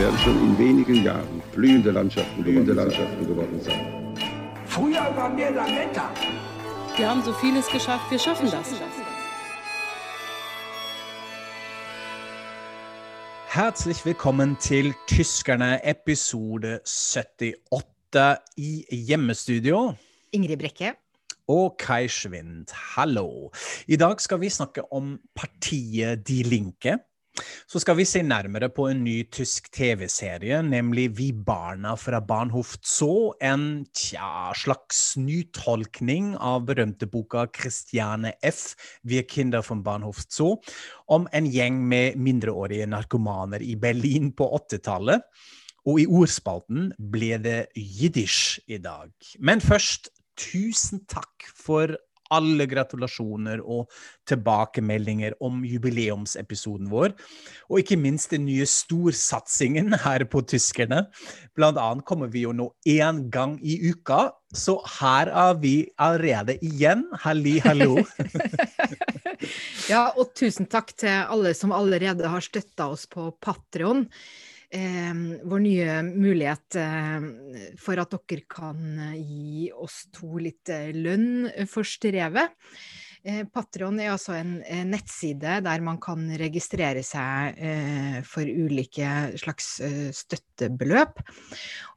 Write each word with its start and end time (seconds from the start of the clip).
Werden 0.00 0.18
schon 0.20 0.38
in 0.42 0.58
wenigen 0.58 1.04
Jahren 1.04 1.42
blühende 1.52 1.90
Landschaften, 1.90 2.42
blühende 2.42 2.72
Landschaften 2.72 3.26
geworden 3.26 3.60
sein. 3.60 4.16
Früher 4.64 5.14
waren 5.14 5.36
wir 5.36 5.50
Lametta. 5.50 6.10
Wir 6.96 7.10
haben 7.10 7.22
so 7.22 7.34
vieles 7.34 7.66
geschafft, 7.68 8.10
wir 8.10 8.18
schaffen 8.18 8.50
das. 8.50 8.72
Herzlich 13.48 14.06
willkommen 14.06 14.56
til 14.58 14.94
Tyskerne 15.06 15.84
episode 15.84 16.80
78 16.84 18.38
i 18.56 18.86
hjemmestudio. 18.88 19.96
Ingrid 20.30 20.58
Brekke. 20.58 20.96
Og 21.46 21.76
Kai 21.76 22.08
Schwind, 22.08 22.70
hallo. 22.96 23.50
I 23.86 23.96
dag 23.96 24.20
skal 24.20 24.40
vi 24.40 24.48
snakke 24.48 24.92
om 24.92 25.18
partiet 25.34 26.28
Die 26.28 26.42
Linke. 26.42 27.09
Så 27.70 27.80
skal 27.80 27.96
vi 28.00 28.04
se 28.08 28.22
nærmere 28.26 28.68
på 28.74 28.88
en 28.90 29.04
ny 29.04 29.22
tysk 29.32 29.70
TV-serie, 29.72 30.60
nemlig 30.66 31.06
Vi 31.18 31.28
barna 31.32 31.94
fra 31.98 32.20
Bahnhof 32.20 32.74
Zoo. 32.82 33.32
En 33.40 33.86
tja, 33.94 34.50
slags 34.58 35.14
nytolkning 35.20 36.34
av 36.36 36.66
berømte 36.66 37.06
boka 37.10 37.46
Christiane 37.54 38.34
F. 38.42 38.74
Wir 39.06 39.22
Kinder 39.30 39.62
von 39.66 39.84
Bahnhof 39.86 40.24
Zoo, 40.28 40.58
om 41.06 41.28
en 41.32 41.46
gjeng 41.46 41.80
med 41.88 42.18
mindreårige 42.18 42.90
narkomaner 42.90 43.62
i 43.62 43.76
Berlin 43.78 44.32
på 44.34 44.50
80-tallet. 44.58 45.22
Og 45.88 46.02
i 46.02 46.08
ordspalten 46.10 46.90
ble 46.98 47.38
det 47.40 47.60
jiddisch 47.78 48.58
i 48.68 48.76
dag. 48.82 49.14
Men 49.38 49.62
først, 49.64 50.10
tusen 50.40 51.06
takk 51.08 51.46
for 51.56 51.94
alle 52.34 52.66
gratulasjoner 52.70 53.62
og 53.62 53.90
tilbakemeldinger 54.30 55.36
om 55.44 55.62
jubileumsepisoden 55.66 56.90
vår. 56.92 57.14
Og 57.70 57.82
ikke 57.82 57.98
minst 58.00 58.34
den 58.34 58.46
nye 58.48 58.66
storsatsingen 58.68 59.94
her 60.04 60.26
på 60.30 60.42
Tyskerne. 60.46 61.06
Blant 61.58 61.80
annet 61.80 62.06
kommer 62.08 62.30
vi 62.32 62.44
jo 62.46 62.54
nå 62.56 62.70
én 62.88 63.24
gang 63.32 63.58
i 63.62 63.78
uka, 63.90 64.30
så 64.54 64.80
her 64.98 65.30
er 65.30 65.58
vi 65.62 65.74
allerede 66.00 66.56
igjen. 66.66 67.04
Halli, 67.22 67.58
hallo. 67.62 68.00
ja, 69.92 70.08
og 70.16 70.32
tusen 70.38 70.66
takk 70.70 70.94
til 70.98 71.22
alle 71.22 71.54
som 71.54 71.74
allerede 71.74 72.30
har 72.30 72.44
støtta 72.44 72.90
oss 72.90 73.06
på 73.10 73.30
Patrion 73.42 74.08
vår 74.70 75.60
nye 75.64 76.02
mulighet 76.06 76.76
eh, 76.78 77.24
for 77.80 77.98
at 77.98 78.14
dere 78.14 78.46
kan 78.50 78.98
eh, 79.10 79.18
gi 79.18 79.70
oss 79.74 80.04
to 80.14 80.38
litt 80.38 80.70
eh, 80.70 80.92
lønn 80.94 81.48
for 81.66 81.86
strevet. 81.86 82.54
Patron 83.52 83.98
er 84.00 84.14
altså 84.14 84.32
en 84.38 84.54
nettside 84.88 85.58
der 85.60 85.82
man 85.84 85.98
kan 86.00 86.22
registrere 86.40 87.02
seg 87.04 87.58
for 88.24 88.48
ulike 88.48 89.10
slags 89.36 89.66
støttebeløp. 90.16 91.20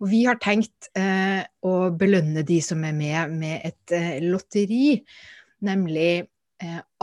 Og 0.04 0.10
vi 0.12 0.26
har 0.28 0.36
tenkt 0.44 0.90
å 0.92 1.74
belønne 1.96 2.44
de 2.44 2.60
som 2.60 2.84
er 2.84 2.98
med, 2.98 3.38
med 3.40 3.64
et 3.72 3.96
lotteri, 4.28 4.98
nemlig 5.64 6.26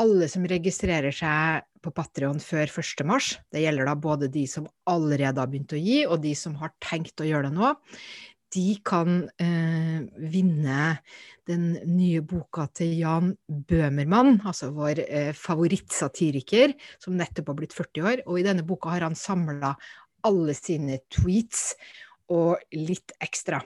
alle 0.00 0.28
som 0.30 0.46
registrerer 0.48 1.14
seg 1.14 1.66
på 1.80 1.92
Patrion 1.96 2.40
før 2.42 2.68
1.3. 2.68 3.40
Det 3.52 3.62
gjelder 3.62 3.88
da 3.88 3.94
både 3.96 4.28
de 4.32 4.44
som 4.50 4.66
allerede 4.90 5.40
har 5.40 5.50
begynt 5.50 5.74
å 5.76 5.80
gi, 5.80 6.02
og 6.06 6.20
de 6.24 6.34
som 6.38 6.56
har 6.60 6.74
tenkt 6.82 7.22
å 7.22 7.28
gjøre 7.28 7.48
det 7.48 7.56
nå. 7.56 7.72
De 8.50 8.66
kan 8.82 9.22
eh, 9.38 10.00
vinne 10.32 10.86
den 11.46 11.66
nye 11.86 12.22
boka 12.26 12.66
til 12.74 12.96
Jan 12.98 13.32
Bøhmermann, 13.46 14.40
altså 14.42 14.72
vår 14.74 15.04
eh, 15.06 15.32
favorittsatiriker, 15.38 16.74
som 17.02 17.18
nettopp 17.18 17.52
har 17.52 17.60
blitt 17.62 17.76
40 17.76 18.08
år. 18.10 18.24
Og 18.26 18.40
i 18.40 18.46
denne 18.46 18.66
boka 18.66 18.90
har 18.96 19.06
han 19.06 19.18
samla 19.18 19.76
alle 20.26 20.56
sine 20.58 20.98
tweets 21.14 21.76
og 22.30 22.58
litt 22.74 23.14
ekstra. 23.22 23.62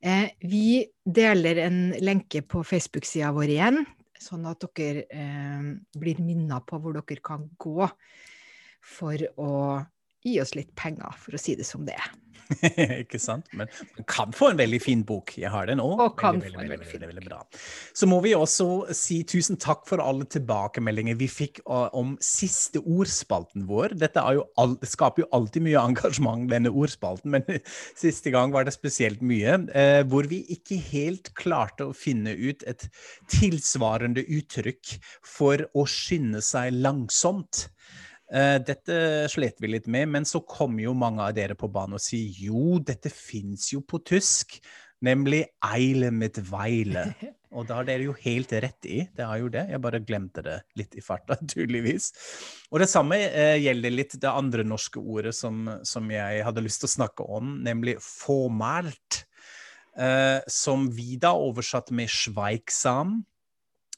Eh, 0.00 0.32
vi 0.48 0.84
deler 1.04 1.60
en 1.66 1.78
lenke 2.04 2.42
på 2.44 2.64
Facebook-sida 2.66 3.30
vår 3.36 3.52
igjen, 3.52 3.84
sånn 4.22 4.46
at 4.48 4.64
dere 4.76 5.04
eh, 5.10 5.68
blir 5.96 6.22
minna 6.24 6.60
på 6.64 6.80
hvor 6.80 6.96
dere 6.96 7.22
kan 7.24 7.48
gå 7.58 7.88
for 8.86 9.26
å 9.42 9.52
gi 10.26 10.38
oss 10.42 10.56
litt 10.58 10.74
penger, 10.78 11.14
for 11.22 11.36
å 11.36 11.40
si 11.40 11.56
det 11.58 11.68
som 11.68 11.86
det 11.86 11.96
er. 11.96 12.14
ikke 13.02 13.18
sant? 13.20 13.48
Men 13.56 13.68
man 13.96 14.06
kan 14.08 14.34
få 14.34 14.50
en 14.52 14.60
veldig 14.60 14.78
fin 14.82 15.02
bok. 15.06 15.34
Jeg 15.38 15.50
har 15.52 15.66
den 15.68 15.82
òg. 15.82 16.02
kan 16.18 16.38
veldig, 16.42 16.58
veldig, 16.58 16.88
veldig, 16.92 17.08
veldig, 17.10 17.24
bra. 17.26 17.40
Så 17.96 18.08
må 18.10 18.20
vi 18.24 18.34
også 18.36 18.68
si 18.96 19.20
tusen 19.28 19.58
takk 19.62 19.86
for 19.88 20.02
alle 20.02 20.26
tilbakemeldinger 20.30 21.18
vi 21.18 21.28
fikk 21.30 21.62
om 21.66 22.14
siste 22.22 22.82
ordspalten 22.82 23.66
vår. 23.70 23.96
Dette 24.00 24.22
skaper 24.86 25.24
jo 25.24 25.30
alltid 25.36 25.66
mye 25.66 25.84
engasjement, 25.90 26.46
denne 26.50 26.72
ordspalten, 26.72 27.34
men 27.34 27.46
siste 28.04 28.32
gang 28.34 28.54
var 28.54 28.66
det 28.66 28.76
spesielt 28.76 29.24
mye. 29.26 29.58
Uh, 29.72 30.02
hvor 30.10 30.28
vi 30.30 30.42
ikke 30.54 30.78
helt 30.92 31.32
klarte 31.38 31.88
å 31.88 31.96
finne 31.96 32.34
ut 32.36 32.62
et 32.68 32.88
tilsvarende 33.32 34.22
uttrykk 34.22 34.96
for 35.26 35.66
å 35.74 35.86
skynde 35.90 36.42
seg 36.44 36.74
langsomt. 36.76 37.66
Uh, 38.26 38.58
dette 38.58 38.96
slet 39.30 39.60
vi 39.62 39.70
litt 39.70 39.86
med, 39.86 40.10
men 40.10 40.24
så 40.26 40.40
kom 40.42 40.80
jo 40.82 40.96
mange 40.98 41.22
av 41.22 41.36
dere 41.36 41.54
på 41.58 41.70
banen 41.70 41.98
og 41.98 42.02
sier 42.02 42.34
jo, 42.48 42.80
dette 42.82 43.12
fins 43.12 43.68
jo 43.70 43.84
på 43.86 44.00
tysk, 44.02 44.58
nemlig 45.06 45.44
eile 45.64 46.10
mit 46.14 46.40
weile. 46.50 47.10
Og 47.56 47.64
da 47.64 47.78
har 47.78 47.86
dere 47.88 48.04
jo 48.04 48.12
helt 48.20 48.50
rett 48.52 48.88
i, 48.90 48.98
det 49.16 49.24
har 49.24 49.38
jo 49.40 49.46
det, 49.48 49.62
jeg 49.70 49.80
bare 49.80 50.02
glemte 50.04 50.42
det 50.44 50.56
litt 50.76 50.96
i 50.98 51.04
farta, 51.04 51.38
tydeligvis. 51.52 52.10
Og 52.68 52.82
det 52.82 52.90
samme 52.90 53.20
uh, 53.30 53.54
gjelder 53.62 53.94
litt 53.94 54.18
det 54.20 54.32
andre 54.32 54.66
norske 54.66 55.00
ordet 55.00 55.32
som, 55.38 55.62
som, 55.86 56.10
jeg 56.12 56.42
hadde 56.44 56.66
lyst 56.66 56.82
til 56.82 56.90
å 56.90 56.96
snakke 56.98 57.28
om, 57.38 57.56
nemlig 57.64 57.96
formalt. 58.02 59.22
Uh, 59.96 60.42
som 60.52 60.90
vi 60.92 61.14
da 61.16 61.30
oversatte 61.40 61.94
med 61.96 62.10
schweigsam 62.12 63.22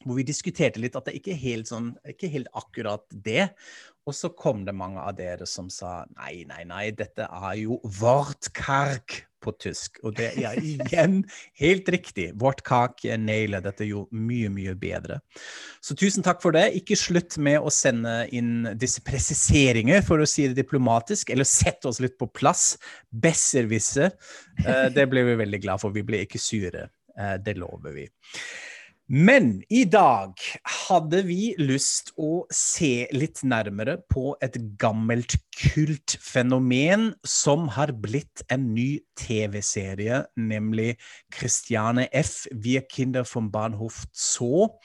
hvor 0.05 0.15
vi 0.15 0.23
diskuterte 0.27 0.79
litt 0.79 0.95
at 0.95 1.09
det 1.09 1.17
ikke 1.19 1.33
er 1.33 1.41
helt, 1.41 1.69
sånn, 1.69 1.91
ikke 2.07 2.29
helt 2.31 2.47
akkurat 2.57 3.03
det. 3.11 3.49
Og 4.09 4.15
så 4.17 4.31
kom 4.33 4.65
det 4.65 4.73
mange 4.73 5.01
av 5.05 5.13
dere 5.19 5.45
som 5.49 5.69
sa 5.73 6.03
nei, 6.17 6.41
nei, 6.49 6.63
nei, 6.65 6.85
dette 6.97 7.27
er 7.29 7.57
jo 7.61 7.77
Wortkark 7.99 9.23
på 9.39 9.53
tysk. 9.61 9.99
Og 10.03 10.15
det 10.17 10.31
er 10.41 10.57
igjen 10.59 11.21
helt 11.61 11.89
riktig. 11.93 12.29
Wortkark 12.41 13.05
nailer 13.21 13.63
dette 13.63 13.87
jo 13.87 14.05
mye, 14.11 14.49
mye 14.53 14.73
bedre. 14.79 15.19
Så 15.85 15.95
tusen 15.99 16.25
takk 16.25 16.41
for 16.43 16.55
det. 16.55 16.65
Ikke 16.79 16.97
slutt 16.99 17.37
med 17.41 17.61
å 17.61 17.71
sende 17.73 18.23
inn 18.35 18.71
disse 18.79 19.03
presiseringer, 19.05 20.01
for 20.05 20.21
å 20.21 20.29
si 20.29 20.47
det 20.49 20.59
diplomatisk, 20.59 21.31
eller 21.33 21.47
sette 21.47 21.91
oss 21.91 22.01
litt 22.03 22.17
på 22.19 22.29
plass. 22.33 22.73
Besserwisser. 23.09 24.15
Eh, 24.65 24.87
det 24.95 25.07
ble 25.11 25.23
vi 25.29 25.37
veldig 25.45 25.61
glad 25.63 25.85
for. 25.85 25.95
Vi 25.95 26.05
ble 26.07 26.25
ikke 26.25 26.41
sure. 26.41 26.89
Eh, 27.15 27.37
det 27.45 27.59
lover 27.61 27.95
vi. 27.95 28.09
Men 29.09 29.63
i 29.73 29.87
dag 29.89 30.37
hadde 30.69 31.23
vi 31.25 31.55
lyst 31.57 32.11
å 32.21 32.43
se 32.53 33.07
litt 33.09 33.39
nærmere 33.41 33.95
på 34.13 34.35
et 34.45 34.53
gammelt 34.77 35.33
kultfenomen 35.57 37.07
som 37.25 37.65
har 37.73 37.89
blitt 37.97 38.43
en 38.53 38.67
ny 38.75 38.99
TV-serie, 39.17 40.21
nemlig 40.37 40.91
Christiane 41.33 42.05
F. 42.13 42.45
Wir 42.53 42.85
Kinder 42.85 43.25
von 43.25 43.49
Bahnhof 43.49 44.03
Zoo, 44.13 44.75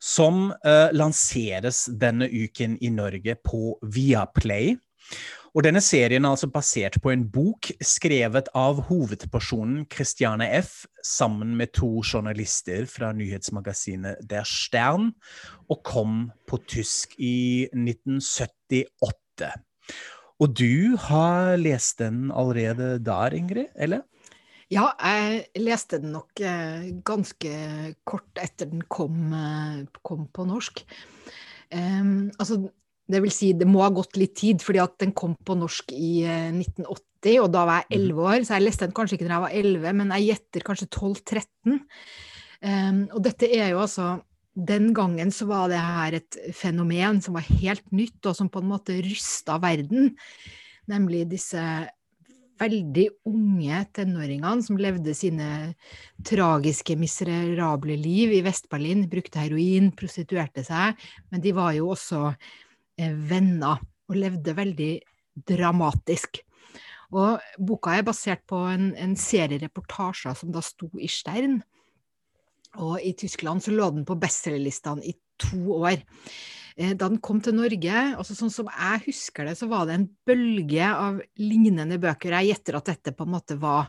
som 0.00 0.54
uh, 0.64 0.88
lanseres 0.96 1.84
denne 2.00 2.32
uken 2.32 2.80
i 2.80 2.88
Norge 2.96 3.36
på 3.44 3.76
Viaplay. 3.84 4.72
Og 5.56 5.64
denne 5.64 5.80
serien 5.80 6.26
er 6.26 6.34
altså 6.34 6.50
basert 6.52 6.98
på 7.00 7.08
en 7.14 7.22
bok 7.32 7.70
skrevet 7.80 8.50
av 8.52 8.82
hovedpersonen 8.90 9.86
Christiane 9.88 10.50
F. 10.58 10.82
sammen 11.00 11.54
med 11.56 11.72
to 11.72 12.02
journalister 12.04 12.84
fra 12.92 13.14
nyhetsmagasinet 13.16 14.20
Der 14.28 14.44
Stern, 14.44 15.14
og 15.72 15.80
kom 15.88 16.26
på 16.44 16.60
tysk 16.68 17.16
i 17.16 17.70
1978. 17.72 19.48
Og 20.44 20.52
du 20.52 21.00
har 21.08 21.56
lest 21.56 22.04
den 22.04 22.28
allerede 22.28 22.98
der, 23.00 23.32
Ingrid? 23.32 23.72
eller? 23.74 24.04
Ja, 24.68 24.90
jeg 25.00 25.46
leste 25.56 26.02
den 26.02 26.12
nok 26.12 26.36
eh, 26.36 26.92
ganske 27.00 27.94
kort 28.04 28.44
etter 28.44 28.68
den 28.68 28.84
kom, 28.92 29.32
eh, 29.32 29.86
kom 30.04 30.28
på 30.28 30.44
norsk. 30.44 30.84
Um, 31.72 32.28
altså, 32.36 32.66
det 33.06 33.20
vil 33.22 33.30
si, 33.30 33.52
det 33.54 33.68
må 33.70 33.84
ha 33.84 33.90
gått 33.94 34.18
litt 34.18 34.34
tid, 34.38 34.62
fordi 34.64 34.80
at 34.82 34.96
den 35.02 35.12
kom 35.14 35.36
på 35.46 35.54
norsk 35.58 35.92
i 35.94 36.24
1980. 36.26 37.04
1980, 37.26 37.42
og 37.42 37.50
da 37.52 37.64
var 37.66 37.84
jeg 37.84 38.00
11 38.00 38.22
år, 38.22 38.44
så 38.44 38.56
jeg 38.56 38.66
leste 38.66 38.86
den 38.86 38.94
kanskje 38.96 39.16
ikke 39.16 39.26
da 39.26 39.34
jeg 39.34 39.44
var 39.46 39.58
11, 39.60 39.92
men 39.98 40.14
jeg 40.14 40.26
gjetter 40.30 40.66
kanskje 40.66 40.88
12-13. 40.94 41.76
Um, 42.62 43.02
og 43.12 43.20
dette 43.26 43.50
er 43.52 43.74
jo 43.74 43.82
altså 43.82 44.22
Den 44.56 44.94
gangen 44.96 45.28
så 45.30 45.44
var 45.44 45.68
det 45.68 45.76
her 45.76 46.14
et 46.16 46.36
fenomen 46.56 47.18
som 47.20 47.34
var 47.36 47.44
helt 47.44 47.84
nytt, 47.92 48.24
og 48.24 48.32
som 48.38 48.48
på 48.48 48.62
en 48.62 48.70
måte 48.70 48.94
rysta 49.04 49.58
verden. 49.60 50.14
Nemlig 50.88 51.26
disse 51.28 51.60
veldig 52.56 53.04
unge 53.28 53.82
tenåringene 53.92 54.64
som 54.64 54.78
levde 54.80 55.12
sine 55.12 55.74
tragiske, 56.24 56.96
miserable 56.96 57.98
liv 58.00 58.32
i 58.32 58.40
Vest-Berlin. 58.46 59.04
Brukte 59.12 59.42
heroin, 59.44 59.90
prostituerte 59.92 60.64
seg, 60.64 60.96
men 61.28 61.44
de 61.44 61.52
var 61.52 61.76
jo 61.76 61.90
også 61.92 62.22
eh, 62.30 62.65
venner 62.96 63.80
og 64.06 64.18
levde 64.18 64.56
veldig 64.56 64.92
dramatisk. 65.46 66.40
Og 67.14 67.42
boka 67.62 67.94
er 67.94 68.06
basert 68.06 68.42
på 68.48 68.58
en, 68.72 68.90
en 68.98 69.14
serie 69.18 69.60
reportasjer 69.62 70.34
som 70.38 70.52
da 70.54 70.62
sto 70.64 70.88
i 70.98 71.10
Stern. 71.10 71.60
Og 72.82 72.98
i 73.00 73.14
Tyskland 73.16 73.62
så 73.64 73.74
lå 73.74 73.88
den 73.94 74.06
på 74.08 74.18
bestselgerlistene 74.20 75.04
i 75.06 75.14
to 75.40 75.78
år. 75.78 76.00
Eh, 76.76 76.92
da 76.92 77.08
den 77.08 77.22
kom 77.24 77.40
til 77.44 77.56
Norge, 77.56 78.02
altså 78.18 78.36
sånn 78.36 78.52
som 78.52 78.68
jeg 78.68 79.06
husker 79.06 79.48
det, 79.48 79.56
så 79.56 79.68
var 79.70 79.86
det 79.88 79.96
en 79.96 80.08
bølge 80.28 80.90
av 80.90 81.22
lignende 81.40 82.00
bøker. 82.02 82.36
Jeg 82.40 82.52
gjetter 82.52 82.80
at 82.80 82.90
dette 82.92 83.14
på 83.16 83.24
en 83.24 83.34
måte 83.36 83.56
var 83.60 83.88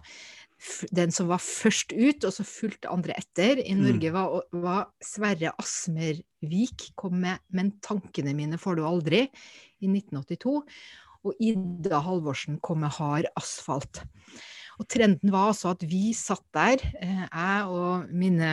den 0.95 1.13
som 1.13 1.30
var 1.30 1.42
først 1.44 1.94
ut, 1.94 2.25
og 2.25 2.33
så 2.33 2.45
fulgte 2.48 2.92
andre 2.92 3.13
etter. 3.19 3.62
I 3.62 3.75
mm. 3.77 3.83
Norge 3.83 4.13
var, 4.15 4.38
var 4.51 4.86
Sverre 5.04 5.54
Asmervik 5.62 6.92
kom 6.95 7.19
med 7.21 7.44
'Men 7.50 7.75
tankene 7.81 8.33
mine 8.33 8.57
får 8.57 8.80
du 8.80 8.83
aldri' 8.88 9.27
i 9.77 9.88
1982 9.88 10.63
og 11.27 11.42
Ida 11.44 12.01
Halvorsen 12.06 12.59
kom 12.63 12.83
med 12.83 12.94
hard 12.98 13.27
asfalt. 13.39 14.04
Og 14.77 14.86
trenden 14.92 15.33
var 15.33 15.51
altså 15.51 15.74
at 15.74 15.83
vi 15.89 16.12
satt 16.15 16.45
der, 16.54 16.83
eh, 17.01 17.24
jeg 17.25 17.69
og 17.74 18.12
mine 18.13 18.51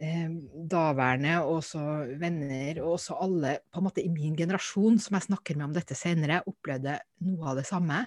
eh, 0.00 0.28
daværende 0.72 1.36
og 1.42 1.58
også 1.60 1.82
venner, 2.20 2.80
og 2.80 2.96
også 2.96 3.18
alle 3.20 3.58
på 3.68 3.80
en 3.82 3.88
måte 3.90 4.04
i 4.04 4.12
min 4.12 4.36
generasjon 4.38 4.98
som 5.02 5.18
jeg 5.18 5.28
snakker 5.28 5.58
med 5.58 5.68
om 5.68 5.74
dette 5.76 5.96
senere, 5.98 6.42
opplevde 6.48 6.96
noe 7.26 7.52
av 7.52 7.60
det 7.60 7.66
samme. 7.68 8.06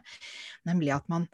Nemlig 0.66 0.96
at 0.98 1.06
man 1.14 1.30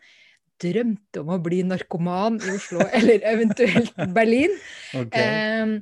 drømte 0.60 1.24
om 1.24 1.34
å 1.36 1.40
bli 1.44 1.62
narkoman 1.68 2.40
i 2.44 2.54
Oslo, 2.56 2.84
eller 2.98 3.24
eventuelt 3.28 3.96
Berlin. 4.16 4.54
Okay. 4.94 5.24
Eh, 5.24 5.74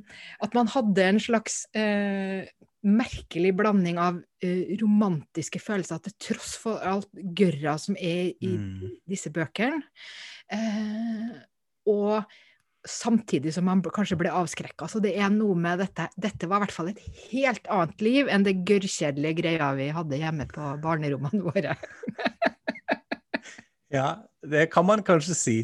at 0.45 0.57
man 0.57 0.71
hadde 0.73 1.09
en 1.11 1.21
slags 1.23 1.63
eh, 1.77 2.47
merkelig 2.87 3.53
blanding 3.57 3.99
av 4.01 4.19
eh, 4.43 4.77
romantiske 4.81 5.61
følelser, 5.61 6.01
til 6.05 6.17
tross 6.29 6.55
for 6.61 6.81
alt 6.85 7.09
gørra 7.13 7.77
som 7.81 7.97
er 7.99 8.33
i 8.37 8.53
mm. 8.55 8.97
disse 9.09 9.31
bøkene. 9.33 9.81
Uh, 10.47 11.33
og 11.91 12.23
samtidig 12.87 13.51
som 13.55 13.65
man 13.67 13.81
kanskje 13.83 14.17
ble 14.19 14.31
avskrekka. 14.31 14.87
Så 14.87 15.01
det 15.03 15.13
er 15.19 15.31
noe 15.33 15.57
med 15.59 15.81
dette 15.83 16.07
Dette 16.15 16.47
var 16.47 16.61
i 16.61 16.65
hvert 16.65 16.75
fall 16.75 16.91
et 16.93 17.01
helt 17.31 17.67
annet 17.73 18.03
liv 18.05 18.31
enn 18.31 18.45
det 18.47 18.59
gørrkjedelige 18.67 19.41
greia 19.41 19.73
vi 19.77 19.89
hadde 19.95 20.21
hjemme 20.21 20.47
på 20.51 20.71
barnerommene 20.83 21.43
våre. 21.43 21.75
ja, 23.97 24.07
det 24.45 24.67
kan 24.71 24.85
man 24.85 25.01
kanskje 25.05 25.35
si. 25.35 25.55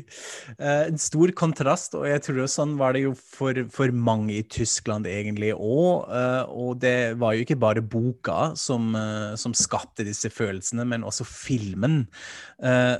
Eh, 0.57 0.87
en 0.89 0.97
stor 0.97 1.31
kontrast, 1.37 1.93
og 1.97 2.07
jeg 2.09 2.23
tror 2.25 2.47
sånn 2.49 2.75
var 2.79 2.95
det 2.95 3.03
jo 3.05 3.13
for, 3.13 3.57
for 3.73 3.93
mange 3.93 4.39
i 4.39 4.45
Tyskland 4.49 5.07
egentlig 5.09 5.51
òg. 5.53 6.09
Eh, 6.09 6.43
og 6.49 6.79
det 6.81 7.13
var 7.21 7.35
jo 7.35 7.45
ikke 7.45 7.59
bare 7.61 7.85
boka 7.85 8.53
som, 8.59 8.93
eh, 8.97 9.33
som 9.39 9.53
skapte 9.57 10.05
disse 10.07 10.31
følelsene, 10.33 10.87
men 10.89 11.05
også 11.05 11.27
filmen 11.27 12.05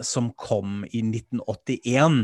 som 0.03 0.27
kom 0.39 0.81
i 0.91 0.99
1981 1.05 2.17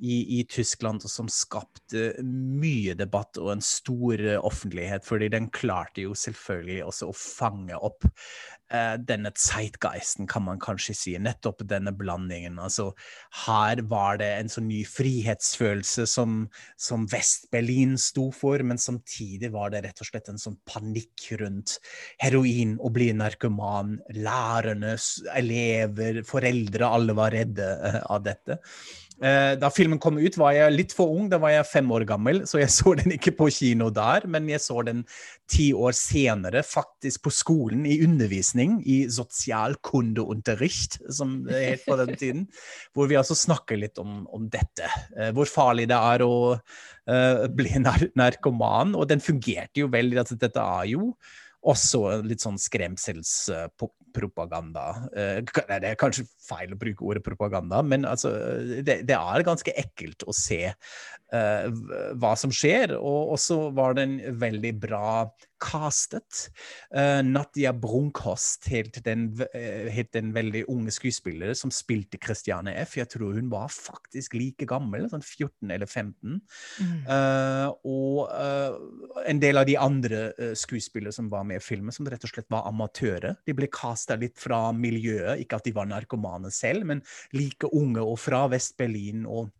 i, 0.00 0.38
i, 0.40 0.44
Tyskland, 0.48 1.04
og 1.04 1.12
som 1.12 1.28
skapte 1.30 2.14
mye 2.24 2.96
debatt 2.98 3.38
og 3.40 3.52
en 3.54 3.64
stor 3.64 4.22
offentlighet, 4.40 5.04
fordi 5.06 5.28
den 5.32 5.50
klarte 5.54 6.06
jo 6.06 6.16
selvfølgelig 6.18 6.80
også 6.88 7.10
å 7.10 7.16
fange 7.16 7.78
opp 7.78 8.08
uh, 8.08 8.96
denne 8.96 9.32
zeitgeisten, 9.36 10.28
kan 10.30 10.46
man 10.46 10.60
kanskje 10.62 10.96
si. 10.96 11.14
Nettopp 11.20 11.64
denne 11.68 11.92
blandingen. 12.10 12.58
Altså, 12.58 12.90
her 13.46 13.82
var 13.88 14.18
det 14.20 14.30
en 14.38 14.50
sånn 14.50 14.68
ny 14.70 14.82
frihetsfølelse 14.88 16.06
som, 16.10 16.48
som 16.76 17.06
Vest-Berlin 17.10 17.96
sto 18.00 18.30
for, 18.34 18.62
men 18.66 18.80
samtidig 18.80 19.52
var 19.54 19.70
det 19.70 19.84
rett 19.86 20.02
og 20.02 20.10
slett 20.10 20.30
en 20.32 20.40
sånn 20.40 20.58
panikk 20.68 21.30
rundt 21.40 21.78
heroin, 22.22 22.76
å 22.80 22.90
bli 22.92 23.10
narkoman, 23.14 23.98
lærerne, 24.16 24.96
elever, 25.36 26.22
foreldre, 26.26 26.88
alle 26.88 27.16
var 27.16 27.34
redde 27.34 27.70
uh, 27.80 28.02
av 28.10 28.24
dette. 28.26 28.60
Eh, 29.20 29.52
da 29.60 29.68
filmen 29.68 29.98
kom 30.00 30.16
ut, 30.16 30.36
var 30.40 30.54
jeg 30.56 30.72
litt 30.72 30.92
for 30.96 31.12
ung. 31.12 31.28
Da 31.28 31.36
var 31.42 31.52
jeg 31.52 31.68
fem 31.68 31.90
år 31.92 32.06
gammel, 32.08 32.42
så 32.48 32.60
jeg 32.62 32.72
så 32.72 32.94
den 32.96 33.12
ikke 33.16 33.34
på 33.36 33.50
kino 33.52 33.90
der. 33.92 34.24
Men 34.30 34.48
jeg 34.48 34.62
så 34.64 34.80
den 34.86 35.02
ti 35.50 35.70
år 35.76 35.92
senere, 35.96 36.62
faktisk 36.64 37.26
på 37.26 37.32
skolen, 37.34 37.84
i 37.84 38.00
undervisning 38.06 38.78
i 38.88 39.02
Sozialkundeunterricht, 39.12 41.00
som 41.12 41.40
det 41.48 41.60
het 41.66 41.84
på 41.88 41.98
den 42.00 42.14
tiden. 42.16 42.46
Hvor 42.96 43.10
vi 43.10 43.18
altså 43.20 43.36
snakker 43.36 43.76
litt 43.80 44.00
om, 44.00 44.24
om 44.32 44.48
dette. 44.50 44.88
Eh, 45.16 45.30
hvor 45.36 45.48
farlig 45.50 45.86
det 45.90 45.98
er 45.98 46.22
å 46.24 46.34
uh, 46.56 47.44
bli 47.52 47.76
nar 47.82 48.08
narkoman. 48.18 48.96
Og 48.96 49.08
den 49.10 49.20
fungerte 49.24 49.84
jo 49.84 49.90
veldig. 49.92 50.18
Altså, 50.22 50.36
dette 50.40 50.60
er 50.64 50.86
jo 50.94 51.12
også 51.60 52.22
litt 52.24 52.40
sånn 52.40 52.58
skremselspropaganda. 52.60 53.90
Eh, 54.16 55.40
det 55.44 55.92
er 55.92 55.98
kanskje 56.00 56.26
feil 56.44 56.74
å 56.74 56.80
bruke 56.80 57.06
ordet 57.06 57.24
propaganda, 57.26 57.82
men 57.86 58.06
altså, 58.08 58.32
det, 58.80 59.02
det 59.08 59.16
er 59.16 59.46
ganske 59.46 59.74
ekkelt 59.78 60.24
å 60.28 60.34
se 60.36 60.62
uh, 60.70 61.68
hva 62.18 62.34
som 62.38 62.52
skjer. 62.54 62.96
Og 62.98 63.36
også 63.36 63.70
var 63.76 63.96
den 63.98 64.18
veldig 64.40 64.74
bra 64.82 65.28
castet. 65.60 66.46
Uh, 66.94 67.20
Nadia 67.26 67.72
Brunkhost 67.76 68.68
het 68.72 69.00
den, 69.04 69.28
den 69.36 70.32
veldig 70.34 70.64
unge 70.72 70.94
skuespilleren 70.94 71.58
som 71.58 71.72
spilte 71.74 72.20
Christiane 72.22 72.74
F. 72.82 72.96
Jeg 73.00 73.10
tror 73.12 73.36
hun 73.36 73.50
var 73.52 73.70
faktisk 73.72 74.36
like 74.38 74.68
gammel, 74.68 75.06
sånn 75.12 75.24
14 75.24 75.70
eller 75.70 75.86
15. 75.86 76.40
Mm. 76.80 76.96
Uh, 77.06 77.68
og 77.86 79.20
en 79.30 79.42
del 79.42 79.60
av 79.60 79.68
de 79.68 79.76
andre 79.80 80.54
skuespillere 80.58 81.14
som 81.14 81.28
var 81.32 81.44
med 81.48 81.60
i 81.60 81.64
filmen, 81.64 81.94
som 81.94 82.08
rett 82.08 82.24
og 82.26 82.32
slett 82.32 82.50
var 82.52 82.66
amatører. 82.70 83.38
De 83.46 83.54
ble 83.56 83.68
casta 84.00 84.16
litt 84.16 84.38
fra 84.40 84.72
miljøet, 84.72 85.40
ikke 85.42 85.60
at 85.60 85.66
de 85.68 85.74
var 85.76 85.88
narkomane 85.88 86.50
selv, 86.50 86.86
men 86.86 87.02
like 87.36 87.68
unge 87.72 88.00
og 88.00 88.18
fra 88.18 88.46
Vest-Berlin. 88.48 89.26
og 89.26 89.50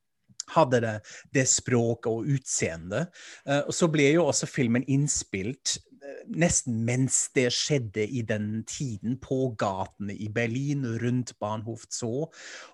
hadde 0.50 0.80
det, 0.82 0.96
det 1.30 1.44
språket 1.46 2.10
og 2.10 2.26
utseendet. 2.26 3.12
Uh, 3.46 3.60
og 3.68 3.74
så 3.74 3.86
ble 3.86 4.08
jo 4.16 4.24
også 4.26 4.48
filmen 4.50 4.82
innspilt 4.90 5.76
nesten 6.30 6.82
mens 6.86 7.28
det 7.34 7.48
skjedde 7.54 8.04
i 8.04 8.22
den 8.26 8.62
tiden, 8.68 9.16
på 9.22 9.52
gatene 9.58 10.14
i 10.14 10.28
Berlin, 10.32 10.84
rundt 11.02 11.32
Bahnhof 11.42 11.86
Zoo, 11.92 12.28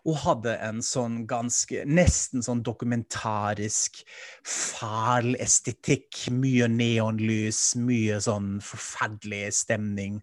og 0.07 0.19
hadde 0.25 0.57
en 0.65 0.83
sånn 0.85 1.23
ganske 1.29 1.85
Nesten 1.87 2.45
sånn 2.45 2.63
dokumentarisk 2.67 4.03
fæl 4.47 5.35
estetikk. 5.43 6.27
Mye 6.35 6.69
neonlys, 6.71 7.75
mye 7.81 8.19
sånn 8.23 8.57
forferdelig 8.65 9.53
stemning. 9.63 10.21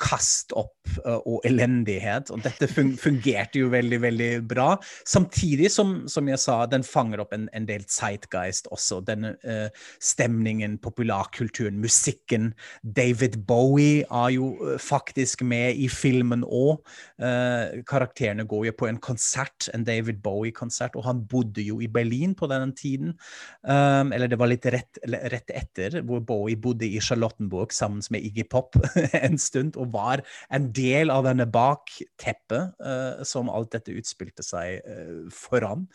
Kast 0.00 0.52
opp 0.58 0.72
og 1.04 1.44
elendighet. 1.46 2.30
Og 2.34 2.42
dette 2.44 2.68
fungerte 2.68 3.60
jo 3.60 3.70
veldig, 3.72 4.00
veldig 4.02 4.30
bra. 4.48 4.74
Samtidig 5.08 5.70
som, 5.72 5.96
som 6.10 6.28
jeg 6.28 6.40
sa, 6.42 6.58
den 6.70 6.84
fanger 6.86 7.22
opp 7.24 7.34
en, 7.36 7.48
en 7.56 7.68
del 7.68 7.86
zeitgeist 7.90 8.68
også. 8.74 9.00
Denne 9.06 9.34
uh, 9.46 9.68
stemningen, 10.02 10.76
populærkulturen, 10.82 11.78
musikken 11.82 12.52
David 12.82 13.40
Bowie 13.48 14.04
er 14.04 14.34
jo 14.36 14.50
faktisk 14.82 15.44
med 15.46 15.80
i 15.80 15.88
filmen 15.92 16.44
òg. 16.44 16.82
Uh, 17.22 17.82
karakterene 17.88 18.46
går 18.48 18.68
jo 18.70 18.76
på 18.78 18.90
en 18.90 19.00
konsert, 19.02 19.68
en 19.74 19.86
David 19.86 20.20
Bowie-konsert, 20.24 20.96
og 20.98 21.06
han 21.08 21.24
bodde 21.30 21.64
jo 21.64 21.80
i 21.82 21.88
Berlin 21.90 22.34
på 22.38 22.48
denne 22.50 22.74
tiden. 22.76 23.14
Um, 23.62 24.12
eller 24.12 24.30
det 24.30 24.38
var 24.40 24.50
litt 24.50 24.66
rett, 24.72 25.00
rett, 25.04 25.50
etter, 25.54 26.00
hvor 26.06 26.22
Bowie 26.24 26.58
bodde 26.60 26.86
i 26.88 27.00
Charlottenburg 27.02 27.72
sammen 27.74 28.02
med 28.10 28.24
Iggy 28.26 28.46
Pop 28.50 28.76
en 29.26 29.38
stund, 29.40 29.78
og 29.80 29.92
var 29.94 30.24
en 30.52 30.70
del 30.76 31.12
av 31.14 31.24
denne 31.28 31.46
bakteppet 31.50 32.74
uh, 32.82 33.22
som 33.26 33.50
alt 33.52 33.72
dette 33.76 33.94
utspilte 33.94 34.44
seg 34.46 34.82
uh, 34.84 35.26
foran. 35.32 35.88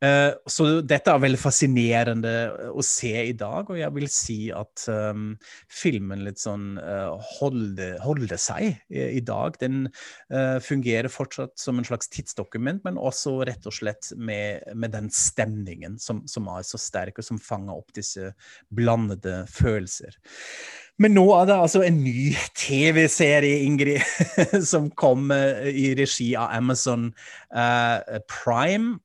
Uh, 0.00 0.32
så 0.48 0.64
dette 0.80 1.12
er 1.12 1.20
veldig 1.20 1.38
fascinerende 1.40 2.32
å 2.72 2.80
se 2.84 3.12
i 3.20 3.34
dag, 3.36 3.68
og 3.68 3.76
jeg 3.76 3.92
vil 3.92 4.06
si 4.08 4.38
at 4.48 4.86
um, 4.88 5.34
filmen 5.68 6.22
litt 6.24 6.40
sånn 6.40 6.78
uh, 6.80 7.20
holder, 7.36 7.98
holder, 8.00 8.40
seg 8.40 8.70
i, 8.88 9.02
i 9.18 9.20
dag. 9.20 9.58
Den 9.60 9.90
uh, 10.32 10.56
fungerer 10.64 11.12
fortsatt 11.12 11.52
som 11.60 11.76
en 11.76 11.84
slags 11.84 12.08
tidsdokument, 12.14 12.80
men 12.86 12.96
også 12.96 13.42
rett 13.44 13.68
og 13.68 13.76
slett 13.76 14.08
med, 14.16 14.64
med 14.72 14.96
den 14.96 15.10
stemningen 15.12 16.00
som, 16.00 16.24
som, 16.24 16.48
er 16.48 16.64
så 16.64 16.80
sterk, 16.80 17.20
og 17.20 17.28
som 17.28 17.42
fanger 17.42 17.76
opp 17.76 17.92
disse 17.96 18.32
blandede 18.72 19.42
følelser. 19.52 20.16
Men 21.00 21.12
nå 21.16 21.26
er 21.36 21.44
det 21.48 21.60
altså 21.60 21.84
en 21.84 22.00
ny 22.00 22.32
TV-serie, 22.56 23.60
Ingrid, 23.68 24.00
som 24.72 24.88
kom 24.96 25.28
i 25.32 25.92
regi 25.96 26.32
av 26.40 26.56
Amazon 26.56 27.10
Prime 27.52 28.96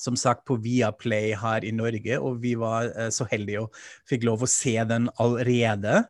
som 0.00 0.16
sagt 0.16 0.44
på 0.48 0.58
Viaplay 0.60 1.32
her 1.38 1.64
i 1.64 1.72
Norge, 1.74 2.18
og 2.20 2.40
vi 2.44 2.54
var 2.58 2.90
uh, 2.96 3.08
så 3.14 3.26
heldige 3.30 3.64
og 3.64 3.80
fikk 4.08 4.26
lov 4.28 4.44
å 4.44 4.50
se 4.50 4.76
den 4.88 5.08
allerede. 5.22 6.04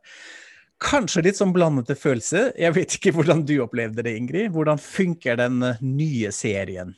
Kanskje 0.83 1.25
litt 1.29 1.39
sånn 1.39 1.55
blandete 1.57 1.97
følelse. 1.99 2.51
Jeg 2.59 2.77
vet 2.77 2.97
ikke 2.99 3.15
hvordan 3.17 3.45
du 3.49 3.57
opplevde 3.65 4.05
det, 4.05 4.17
Ingrid. 4.19 4.51
Hvordan 4.55 4.83
funker 4.83 5.39
den 5.41 5.63
uh, 5.65 5.85
nye 5.85 6.33
serien? 6.35 6.97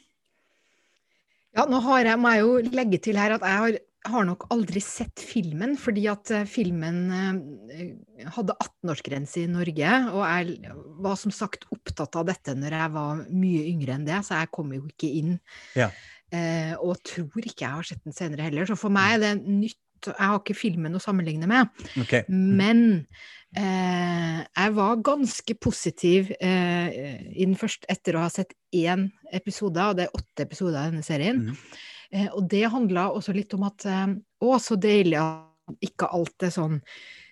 Ja, 1.56 1.66
nå 1.68 1.82
har 1.84 2.06
jeg, 2.06 2.20
må 2.20 2.32
jeg 2.34 2.46
jo 2.46 2.72
legge 2.76 3.02
til 3.02 3.18
her 3.18 3.34
at 3.34 3.44
jeg 3.44 3.60
har, 3.62 3.78
har 4.12 4.26
nok 4.28 4.44
aldri 4.54 4.80
sett 4.84 5.20
filmen, 5.20 5.76
fordi 5.80 6.04
at 6.10 6.32
uh, 6.34 6.42
filmen 6.48 7.08
hadde 8.34 8.56
18-årsgrense 8.56 9.44
i 9.44 9.48
Norge. 9.52 9.94
Og 10.14 10.22
jeg 10.24 10.76
var 11.04 11.18
som 11.20 11.34
sagt 11.34 11.68
opptatt 11.74 12.16
av 12.16 12.30
dette 12.32 12.56
når 12.56 12.80
jeg 12.80 12.94
var 12.96 13.24
mye 13.28 13.64
yngre 13.74 13.98
enn 13.98 14.08
det, 14.08 14.22
så 14.24 14.40
jeg 14.40 14.56
kom 14.56 14.72
jo 14.72 14.86
ikke 14.88 15.12
inn. 15.20 15.36
Ja. 15.76 15.92
Eh, 16.34 16.74
og 16.76 16.98
tror 17.06 17.44
ikke 17.44 17.64
jeg 17.64 17.74
har 17.74 17.86
sett 17.88 18.04
den 18.04 18.16
senere 18.16 18.48
heller. 18.48 18.68
Så 18.68 18.76
for 18.78 18.92
meg 18.92 19.16
er 19.16 19.24
det 19.24 19.34
nytt. 19.46 19.80
Jeg 20.06 20.14
har 20.14 20.38
ikke 20.38 20.54
filmen 20.54 20.94
å 20.94 21.02
sammenligne 21.02 21.48
med. 21.50 21.70
Okay. 22.04 22.22
Mm. 22.30 22.50
Men 22.60 22.82
eh, 23.58 24.40
jeg 24.44 24.74
var 24.76 25.00
ganske 25.02 25.56
positiv 25.58 26.30
eh, 26.38 27.54
første 27.58 27.88
etter 27.90 28.14
å 28.14 28.22
ha 28.22 28.30
sett 28.30 28.54
én 28.70 29.08
episode, 29.34 29.82
og 29.82 29.98
det 29.98 30.06
er 30.06 30.14
åtte 30.14 30.46
episoder 30.46 30.84
av 30.84 30.92
denne 30.92 31.06
serien. 31.06 31.48
Mm. 31.48 31.78
Eh, 32.14 32.28
og 32.30 32.46
det 32.52 32.68
handla 32.70 33.08
også 33.10 33.34
litt 33.36 33.52
om 33.58 33.66
at 33.68 33.88
eh, 33.88 34.06
Å, 34.38 34.52
så 34.62 34.78
deilig 34.78 35.18
at 35.18 35.82
ikke 35.84 36.12
alt 36.14 36.46
er 36.46 36.54
sånn 36.54 36.78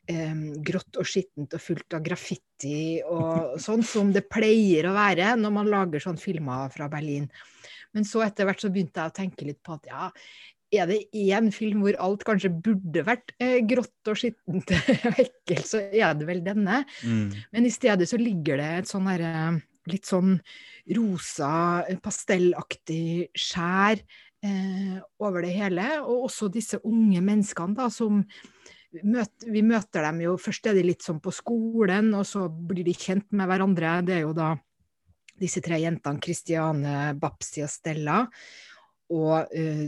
Um, 0.06 0.52
grått 0.62 1.00
og 1.00 1.06
skittent 1.10 1.56
og 1.56 1.58
fullt 1.58 1.96
av 1.96 2.02
graffiti 2.06 3.00
og 3.02 3.56
sånn 3.58 3.80
som 3.82 4.12
det 4.14 4.28
pleier 4.30 4.86
å 4.86 4.92
være 4.94 5.32
når 5.34 5.50
man 5.56 5.66
lager 5.66 6.04
sånn 6.04 6.20
filmer 6.22 6.70
fra 6.70 6.86
Berlin. 6.86 7.24
Men 7.96 8.06
så 8.08 8.22
etter 8.26 8.48
hvert 8.48 8.60
så 8.62 8.70
begynte 8.72 9.00
jeg 9.00 9.12
å 9.12 9.16
tenke 9.16 9.48
litt 9.48 9.62
på 9.64 9.78
at 9.78 9.88
ja, 9.88 10.10
er 10.74 10.90
det 10.90 10.98
én 11.14 11.48
film 11.54 11.84
hvor 11.84 11.96
alt 12.02 12.24
kanskje 12.26 12.50
burde 12.50 13.04
vært 13.06 13.32
eh, 13.42 13.60
grått 13.68 14.10
og 14.10 14.18
skittent 14.18 14.72
og 15.08 15.22
ekkelt, 15.22 15.64
så 15.68 15.80
er 15.86 16.16
det 16.18 16.26
vel 16.28 16.42
denne. 16.44 16.82
Mm. 17.06 17.30
Men 17.54 17.68
i 17.68 17.72
stedet 17.72 18.08
så 18.10 18.20
ligger 18.20 18.60
det 18.60 18.70
et 18.80 18.90
sånn 18.90 19.08
herre 19.10 19.32
litt 19.86 20.08
sånn 20.08 20.34
rosa, 20.96 21.86
pastellaktig 22.02 23.30
skjær 23.38 24.00
eh, 24.42 24.98
over 25.22 25.46
det 25.46 25.54
hele. 25.54 25.86
Og 26.02 26.28
også 26.28 26.50
disse 26.52 26.80
unge 26.82 27.22
menneskene 27.24 27.78
da, 27.78 27.88
som 27.92 28.24
møter, 29.02 29.50
Vi 29.52 29.62
møter 29.62 30.06
dem 30.06 30.22
jo 30.24 30.36
Først 30.40 30.66
er 30.66 30.76
de 30.76 30.86
litt 30.86 31.04
sånn 31.04 31.20
på 31.22 31.34
skolen, 31.34 32.12
og 32.18 32.26
så 32.26 32.46
blir 32.48 32.86
de 32.86 32.96
kjent 32.96 33.28
med 33.30 33.50
hverandre. 33.50 34.00
Det 34.06 34.18
er 34.18 34.24
jo 34.26 34.34
da 34.36 34.54
disse 35.40 35.62
tre 35.64 35.80
jentene, 35.82 36.22
Kristiane, 36.22 36.96
Babsi 37.20 37.64
og 37.64 37.70
Stella, 37.72 38.22
og 39.14 39.52
uh, 39.54 39.84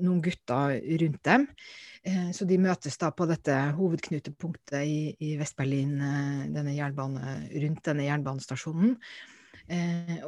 noen 0.00 0.22
gutter 0.24 0.78
rundt 1.02 1.20
dem. 1.28 1.46
Uh, 2.04 2.30
så 2.36 2.46
de 2.48 2.60
møtes 2.60 2.96
da 3.00 3.10
på 3.12 3.26
dette 3.28 3.54
hovedknutepunktet 3.76 4.80
i, 4.88 4.98
i 5.20 5.34
Vest-Berlin, 5.40 5.94
uh, 6.00 6.44
denne 6.52 6.76
jernbane, 6.76 7.38
rundt 7.64 7.84
denne 7.90 8.08
jernbanestasjonen. 8.08 8.98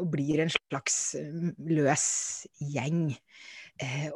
og 0.00 0.06
blir 0.08 0.40
en 0.40 0.49
slags 0.49 1.14
løs 1.68 2.46
gjeng. 2.56 3.11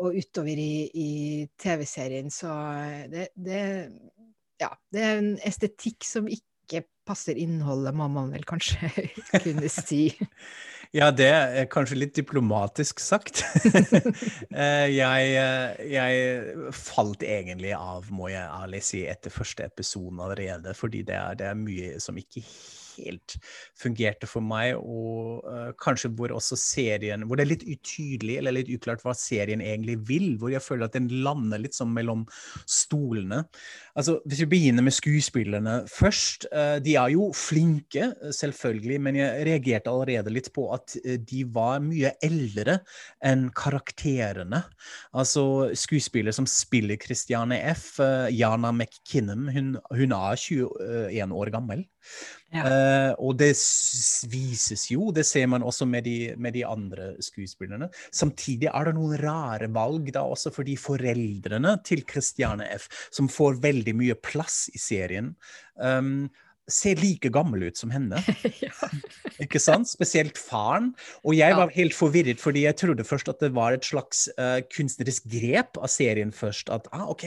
og 0.01 0.15
utover 0.17 0.57
i, 0.57 0.89
i 0.97 1.11
TV-serien 1.61 2.31
så 2.33 2.49
det, 3.13 3.27
det, 3.37 3.61
ja, 4.63 4.71
det 4.89 5.03
er 5.05 5.19
en 5.19 5.35
estetikk 5.45 6.09
som 6.09 6.25
ikke 6.25 6.50
ikke 6.71 6.87
passer 7.11 7.39
innholdet, 7.41 7.95
må 7.97 8.07
man 8.13 8.31
vel 8.31 8.45
kanskje 8.47 8.91
kunne 9.45 9.71
si. 9.73 10.05
ja, 10.99 11.11
det 11.11 11.31
er 11.31 11.71
kanskje 11.73 11.99
litt 11.99 12.15
diplomatisk 12.19 13.03
sagt. 13.03 13.45
Eh, 14.51 14.91
jeg, 14.93 15.29
eh, 15.39 15.79
jeg, 15.89 16.73
falt 16.75 17.23
egentlig 17.25 17.71
av, 17.77 18.09
må 18.13 18.29
jeg 18.33 18.43
ærlig 18.43 18.81
si, 18.85 19.05
etter 19.09 19.33
første 19.33 19.65
episode 19.71 20.19
allerede, 20.21 20.75
fordi 20.77 21.05
det 21.07 21.17
er, 21.17 21.39
det 21.39 21.47
er 21.49 21.57
mye 21.57 22.01
som 22.03 22.19
ikke 22.19 22.43
helt 23.01 23.37
fungerte 23.79 24.29
for 24.31 24.45
meg, 24.45 24.77
og 24.79 25.47
uh, 25.47 25.71
kanskje 25.81 26.13
hvor 26.17 26.35
også 26.35 26.59
serien 26.59 27.27
Hvor 27.27 27.39
det 27.39 27.47
er 27.47 27.53
litt 27.53 27.67
utydelig 27.69 28.39
eller 28.39 28.57
litt 28.57 28.73
uklart 28.73 29.05
hva 29.05 29.15
serien 29.17 29.63
egentlig 29.65 29.99
vil, 30.09 30.29
hvor 30.41 30.53
jeg 30.53 30.65
føler 30.65 30.89
at 30.89 30.99
den 30.99 31.09
lander 31.25 31.63
litt 31.63 31.77
sånn 31.77 31.93
mellom 31.95 32.27
stolene. 32.69 33.45
Altså, 34.01 34.17
Hvis 34.25 34.41
vi 34.41 34.49
begynner 34.55 34.85
med 34.87 34.95
skuespillerne 34.97 35.75
først. 35.91 36.47
Uh, 36.49 36.79
de 36.81 36.95
er 36.97 37.13
jo 37.13 37.27
flinke, 37.37 38.15
selvfølgelig, 38.33 38.97
men 39.05 39.19
jeg 39.21 39.45
reagerte 39.49 39.93
allerede 39.93 40.33
litt 40.33 40.49
på 40.57 40.71
at 40.73 40.97
uh, 41.05 41.19
de 41.21 41.45
var 41.53 41.83
mye 41.85 42.15
eldre 42.25 42.79
enn 43.21 43.51
karakterene. 43.53 44.63
Altså 45.13 45.45
skuespiller 45.77 46.33
som 46.33 46.49
spiller 46.49 47.01
Christiane 47.01 47.61
F., 47.75 48.01
Jana 48.33 48.73
McKinnon, 48.73 49.51
hun, 49.53 49.75
hun 49.93 50.17
er 50.17 50.41
21 50.41 51.37
år 51.37 51.53
gammel. 51.53 51.85
Ja. 52.51 52.65
Uh, 52.67 53.13
og 53.29 53.37
det 53.39 53.53
vises 54.33 54.89
jo, 54.91 55.13
det 55.15 55.23
ser 55.29 55.47
man 55.51 55.63
også 55.63 55.87
med 55.87 56.03
de, 56.03 56.33
med 56.35 56.57
de, 56.57 56.65
andre 56.67 57.13
skuespillerne. 57.23 57.87
Samtidig 58.11 58.67
er 58.73 58.89
det 58.89 58.95
noen 58.97 59.15
rare 59.23 59.69
valg 59.71 60.11
da 60.15 60.25
også 60.27 60.51
for 60.55 60.67
de 60.67 60.75
foreldrene 60.81 61.77
til 61.87 62.03
Christiane 62.11 62.67
F., 62.75 62.89
som 63.15 63.31
får 63.31 63.61
veldig 63.63 63.90
mye 63.97 64.15
plass 64.15 64.69
i 64.75 64.81
serien. 64.81 65.35
Um, 65.77 66.29
ser 66.73 67.01
like 67.01 67.31
gammel 67.33 67.69
ut 67.69 67.79
som 67.81 67.93
henne. 67.95 68.21
ja. 68.65 68.91
Ikke 69.41 69.61
sant? 69.63 69.89
Spesielt 69.89 70.39
faren. 70.39 70.91
Og 71.25 71.35
jeg 71.39 71.57
var 71.57 71.73
helt 71.75 71.97
forvirret, 71.97 72.41
fordi 72.43 72.67
jeg 72.67 72.77
trodde 72.81 73.07
først 73.07 73.31
at 73.33 73.41
det 73.41 73.53
var 73.57 73.75
et 73.75 73.87
slags 73.87 74.27
uh, 74.37 74.61
kunstnerisk 74.75 75.27
grep 75.33 75.81
av 75.81 75.89
serien 75.93 76.33
først. 76.35 76.69
At 76.73 76.89
ah, 76.93 77.07
OK, 77.11 77.25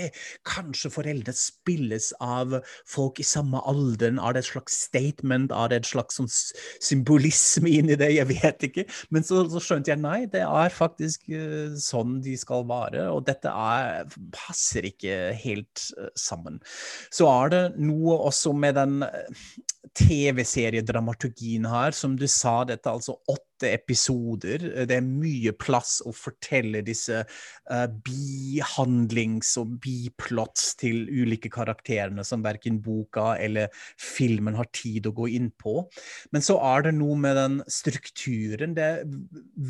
kanskje 0.47 0.91
foreldre 0.93 1.33
spilles 1.35 2.12
av 2.21 2.59
folk 2.89 3.21
i 3.21 3.27
samme 3.27 3.62
alderen. 3.69 4.21
Er 4.21 4.35
det 4.35 4.43
et 4.43 4.51
slags 4.51 4.77
statement? 4.88 5.51
Er 5.51 5.71
det 5.71 5.81
et 5.81 5.89
slags 5.89 6.19
sånn 6.19 6.29
symbolisme 6.31 7.71
inni 7.71 7.97
det? 8.00 8.12
Jeg 8.13 8.29
vet 8.29 8.67
ikke. 8.69 8.85
Men 9.13 9.25
så, 9.25 9.43
så, 9.50 9.63
skjønte 9.63 9.93
jeg 9.93 10.03
nei, 10.03 10.23
det 10.29 10.43
er 10.45 10.73
faktisk 10.73 11.25
uh, 11.33 11.73
sånn 11.81 12.19
de 12.23 12.38
skal 12.39 12.67
være. 12.69 13.07
Og 13.13 13.25
dette 13.27 13.50
er, 13.50 14.05
passer 14.35 14.85
ikke 14.91 15.33
helt 15.43 15.88
uh, 15.97 16.12
sammen. 16.19 16.62
Så 17.13 17.25
er 17.31 17.53
det 17.53 17.63
noe 17.81 18.19
også 18.29 18.53
med 18.53 18.77
den 18.77 19.01
TV-seriedramaturgien 19.98 21.68
her. 21.70 21.96
Som 21.96 22.18
du 22.20 22.28
sa, 22.28 22.63
dette 22.70 22.92
altså 22.92 23.18
åtte 23.30 23.52
episoder. 23.72 24.86
Det 24.88 24.96
er 24.98 25.05
mye 25.05 25.53
plass 25.55 26.01
å 26.05 26.12
fortelle 26.15 26.82
disse 26.86 27.24
uh, 27.24 27.88
bihandlings- 28.08 29.58
og 29.62 29.77
biplots 29.84 30.75
til 30.79 31.08
ulike 31.10 31.50
karakterene 31.53 32.24
som 32.27 32.43
verken 32.46 32.82
boka 32.84 33.38
eller 33.39 33.67
filmen 34.00 34.55
har 34.58 34.67
tid 34.75 35.08
å 35.08 35.15
gå 35.15 35.27
inn 35.38 35.51
på. 35.60 35.89
Men 36.36 36.41
så 36.46 36.58
er 36.74 36.79
det 36.88 36.96
noe 36.98 37.15
med 37.20 37.36
den 37.39 37.55
strukturen. 37.72 38.75
Det 38.77 38.84
er 38.84 39.03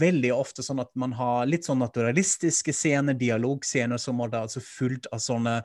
veldig 0.04 0.34
ofte 0.36 0.62
sånn 0.66 0.82
at 0.84 0.92
man 1.00 1.14
har 1.18 1.48
litt 1.50 1.66
sånn 1.68 1.82
naturalistiske 1.84 2.74
scener, 2.76 3.14
dialogscener, 3.18 3.98
som 4.02 4.22
er 4.24 4.30
da 4.34 4.40
altså 4.48 4.62
fullt 4.64 5.06
av 5.14 5.20
sånne 5.24 5.56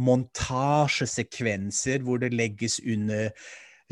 montasjesekvenser 0.00 2.02
hvor 2.06 2.16
det 2.22 2.34
legges 2.34 2.80
under 2.84 3.30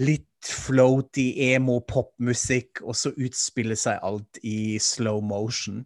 litt 0.02 0.28
floaty 0.44 1.30
emo-popmusikk, 1.54 2.82
og 2.84 2.96
så 2.98 3.14
utspiller 3.14 3.78
seg 3.78 4.02
alt 4.04 4.40
i 4.44 4.76
slow 4.82 5.22
motion. 5.24 5.84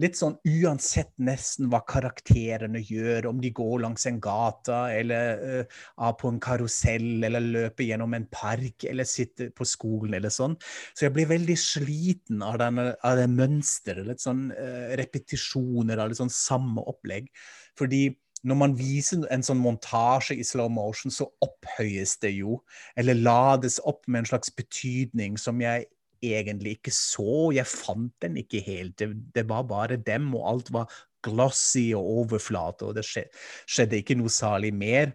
Litt 0.00 0.18
sånn 0.18 0.34
uansett 0.48 1.12
nesten 1.22 1.68
hva 1.70 1.78
karakterene 1.86 2.80
gjør, 2.82 3.28
om 3.30 3.38
de 3.42 3.52
går 3.54 3.84
langs 3.84 4.08
en 4.10 4.18
gata, 4.22 4.88
eller 4.90 5.44
uh, 5.44 5.84
er 6.08 6.16
på 6.18 6.32
en 6.32 6.40
karusell, 6.42 7.22
eller 7.28 7.44
løper 7.44 7.86
gjennom 7.86 8.16
en 8.18 8.26
park, 8.32 8.88
eller 8.90 9.06
sitter 9.06 9.52
på 9.54 9.68
skolen, 9.68 10.16
eller 10.18 10.34
sånn. 10.34 10.56
Så 10.96 11.06
jeg 11.06 11.14
blir 11.14 11.30
veldig 11.30 11.58
sliten 11.60 12.42
av, 12.42 12.58
denne, 12.64 12.90
av 13.06 13.20
det 13.20 13.28
mønsteret. 13.30 14.08
Litt 14.08 14.24
sånn 14.24 14.48
uh, 14.56 14.90
repetisjoner 14.98 16.02
av 16.02 16.10
litt 16.10 16.22
sånn 16.24 16.34
samme 16.34 16.82
opplegg. 16.90 17.30
Fordi 17.78 18.08
når 18.44 18.58
man 18.60 18.76
viser 18.76 19.24
en 19.32 19.44
sånn 19.44 19.60
montasje 19.62 20.36
i 20.36 20.44
slow 20.46 20.68
motion, 20.72 21.12
så 21.12 21.30
opphøyes 21.44 22.18
det 22.22 22.34
jo, 22.36 22.58
eller 23.00 23.16
lades 23.16 23.80
opp 23.88 24.04
med 24.06 24.22
en 24.22 24.30
slags 24.34 24.52
betydning 24.52 25.38
som 25.40 25.62
jeg 25.64 25.88
egentlig 26.24 26.78
ikke 26.78 26.92
så. 26.94 27.50
Jeg 27.56 27.68
fant 27.68 28.12
den 28.24 28.38
ikke 28.40 28.62
helt. 28.64 28.96
Det, 29.00 29.10
det 29.36 29.46
var 29.48 29.66
bare 29.68 30.00
dem, 30.00 30.30
og 30.36 30.48
alt 30.52 30.72
var 30.76 30.92
glossy 31.24 31.90
og 31.96 32.10
overflate, 32.24 32.88
og 32.88 32.98
det 32.98 33.06
skjedde 33.08 34.00
ikke 34.00 34.16
noe 34.20 34.32
særlig 34.32 34.74
mer. 34.76 35.14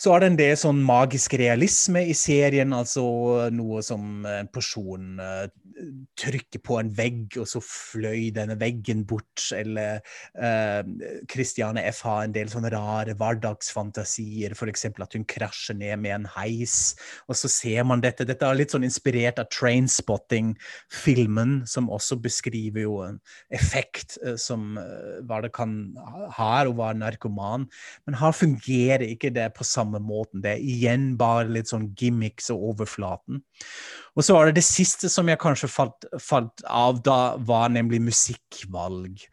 Så 0.00 0.12
er 0.14 0.22
det 0.22 0.28
en 0.30 0.38
del 0.38 0.56
sånn 0.58 0.80
magisk 0.84 1.34
realisme 1.38 2.02
i 2.08 2.14
serien, 2.16 2.72
altså 2.74 3.02
noe 3.54 3.82
som 3.84 4.24
en 4.28 4.48
person 4.52 5.20
uh, 5.20 5.46
trykker 6.18 6.60
på 6.64 6.78
en 6.80 6.90
vegg, 6.96 7.36
og 7.40 7.46
så 7.48 7.60
fløy 7.64 8.30
denne 8.34 8.56
veggen 8.60 9.04
bort, 9.08 9.52
eller 9.56 10.00
uh, 10.38 10.82
Christiane 11.30 11.84
F 11.90 12.02
har 12.08 12.24
en 12.26 12.34
del 12.34 12.48
sånne 12.52 12.72
rare 12.74 13.14
hverdagsfantasier, 13.18 14.56
f.eks. 14.56 14.86
at 14.90 15.16
hun 15.18 15.26
krasjer 15.28 15.76
ned 15.78 15.96
med 16.02 16.12
en 16.16 16.28
heis, 16.36 16.94
og 17.28 17.34
så 17.38 17.48
ser 17.52 17.84
man 17.88 18.02
dette. 18.04 18.26
Dette 18.28 18.46
er 18.46 18.58
litt 18.58 18.72
sånn 18.74 18.88
inspirert 18.88 19.38
av 19.42 19.50
Trainspotting-filmen, 19.54 21.50
som 21.68 21.90
også 21.92 22.14
beskriver 22.22 22.80
jo 22.86 22.94
en 23.06 23.18
effekt 23.54 24.18
uh, 24.24 24.36
som 24.40 24.60
hva 25.26 25.42
det 25.44 25.52
kan 25.54 25.94
ha 26.36 26.50
og 26.62 26.76
hva 26.78 26.92
narkoman, 26.94 27.64
men 28.06 28.14
her 28.20 28.32
fungerer 28.36 29.04
ikke 29.08 29.30
det 29.34 29.48
på 29.56 29.64
samme 29.66 29.81
samme 29.82 30.00
måten. 30.02 30.42
Det 30.44 30.54
er 30.54 30.62
igjen 30.62 31.12
bare 31.20 31.50
litt 31.50 31.72
sånn 31.72 31.90
gimmicks 31.98 32.50
og 32.54 32.70
overflaten. 32.72 33.42
Og 34.16 34.24
så 34.24 34.36
var 34.36 34.48
det 34.48 34.60
det 34.60 34.66
siste 34.66 35.10
som 35.12 35.28
jeg 35.30 35.40
kanskje 35.42 35.70
falt, 35.72 36.08
falt 36.22 36.64
av 36.68 37.02
da, 37.04 37.34
var 37.42 37.72
nemlig 37.74 38.02
musikkvalg. 38.06 39.26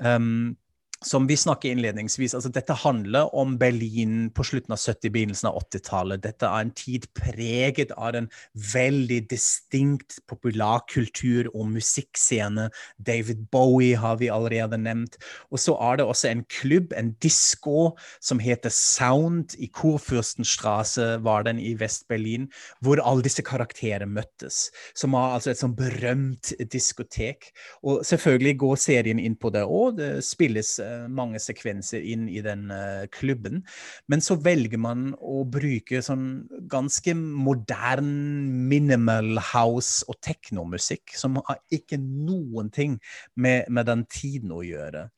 Um, 0.00 0.56
som 1.04 1.26
vi 1.26 1.36
snakker 1.36 1.70
innledningsvis, 1.70 2.34
altså 2.36 2.50
dette 2.52 2.74
handler 2.76 3.30
om 3.36 3.54
Berlin 3.58 4.28
på 4.36 4.44
slutten 4.44 4.74
av 4.74 4.80
70-, 4.82 5.08
begynnelsen 5.14 5.48
av 5.48 5.56
80-tallet. 5.62 6.20
Dette 6.26 6.44
er 6.44 6.66
en 6.66 6.72
tid 6.76 7.06
preget 7.16 7.94
av 7.96 8.18
en 8.18 8.28
veldig 8.74 9.22
distinkt 9.30 10.18
populærkultur 10.28 11.48
og 11.54 11.70
musikkscene. 11.72 12.68
David 13.00 13.46
Bowie 13.52 13.96
har 13.96 14.18
vi 14.20 14.28
allerede 14.28 14.76
nevnt. 14.76 15.16
Og 15.48 15.62
så 15.64 15.76
er 15.80 16.00
det 16.00 16.06
også 16.06 16.28
en 16.34 16.44
klubb, 16.52 16.92
en 16.92 17.14
disko, 17.24 17.94
som 18.20 18.42
heter 18.42 18.68
Sound 18.74 19.56
i 19.56 19.70
Kurfürstenstraße, 19.72 21.08
var 21.24 21.48
den 21.48 21.62
i 21.64 21.72
Vest-Berlin, 21.80 22.50
hvor 22.84 23.00
alle 23.00 23.24
disse 23.24 23.46
karakterene 23.46 24.10
møttes. 24.20 24.66
Som 24.92 25.16
var 25.16 25.38
altså 25.38 25.54
et 25.54 25.64
sånn 25.64 25.78
berømt 25.80 26.52
diskotek. 26.68 27.54
Og 27.80 28.04
selvfølgelig 28.04 28.56
går 28.60 28.84
serien 28.84 29.24
inn 29.24 29.40
på 29.40 29.48
det, 29.56 29.64
òg. 29.64 29.96
det 29.96 30.12
spilles 30.28 30.76
mange 31.08 31.40
sekvenser 31.42 32.04
inn 32.12 32.26
i 32.30 32.42
den 32.44 32.68
uh, 32.72 33.06
klubben. 33.12 33.62
Men 34.10 34.24
så 34.24 34.36
velger 34.40 34.80
man 34.80 35.10
å 35.20 35.44
bruke 35.48 36.02
sånn 36.04 36.26
ganske 36.70 37.14
modern 37.16 38.10
minimal 38.70 39.40
house 39.52 40.04
og 40.10 40.20
teknomusikk, 40.24 41.16
som 41.18 41.40
har 41.46 41.62
ikke 41.74 42.00
noen 42.00 42.70
ting 42.74 42.98
med, 43.36 43.68
med 43.68 43.90
den 43.90 44.06
tiden 44.10 44.54
å 44.54 44.64
gjøre. 44.66 45.08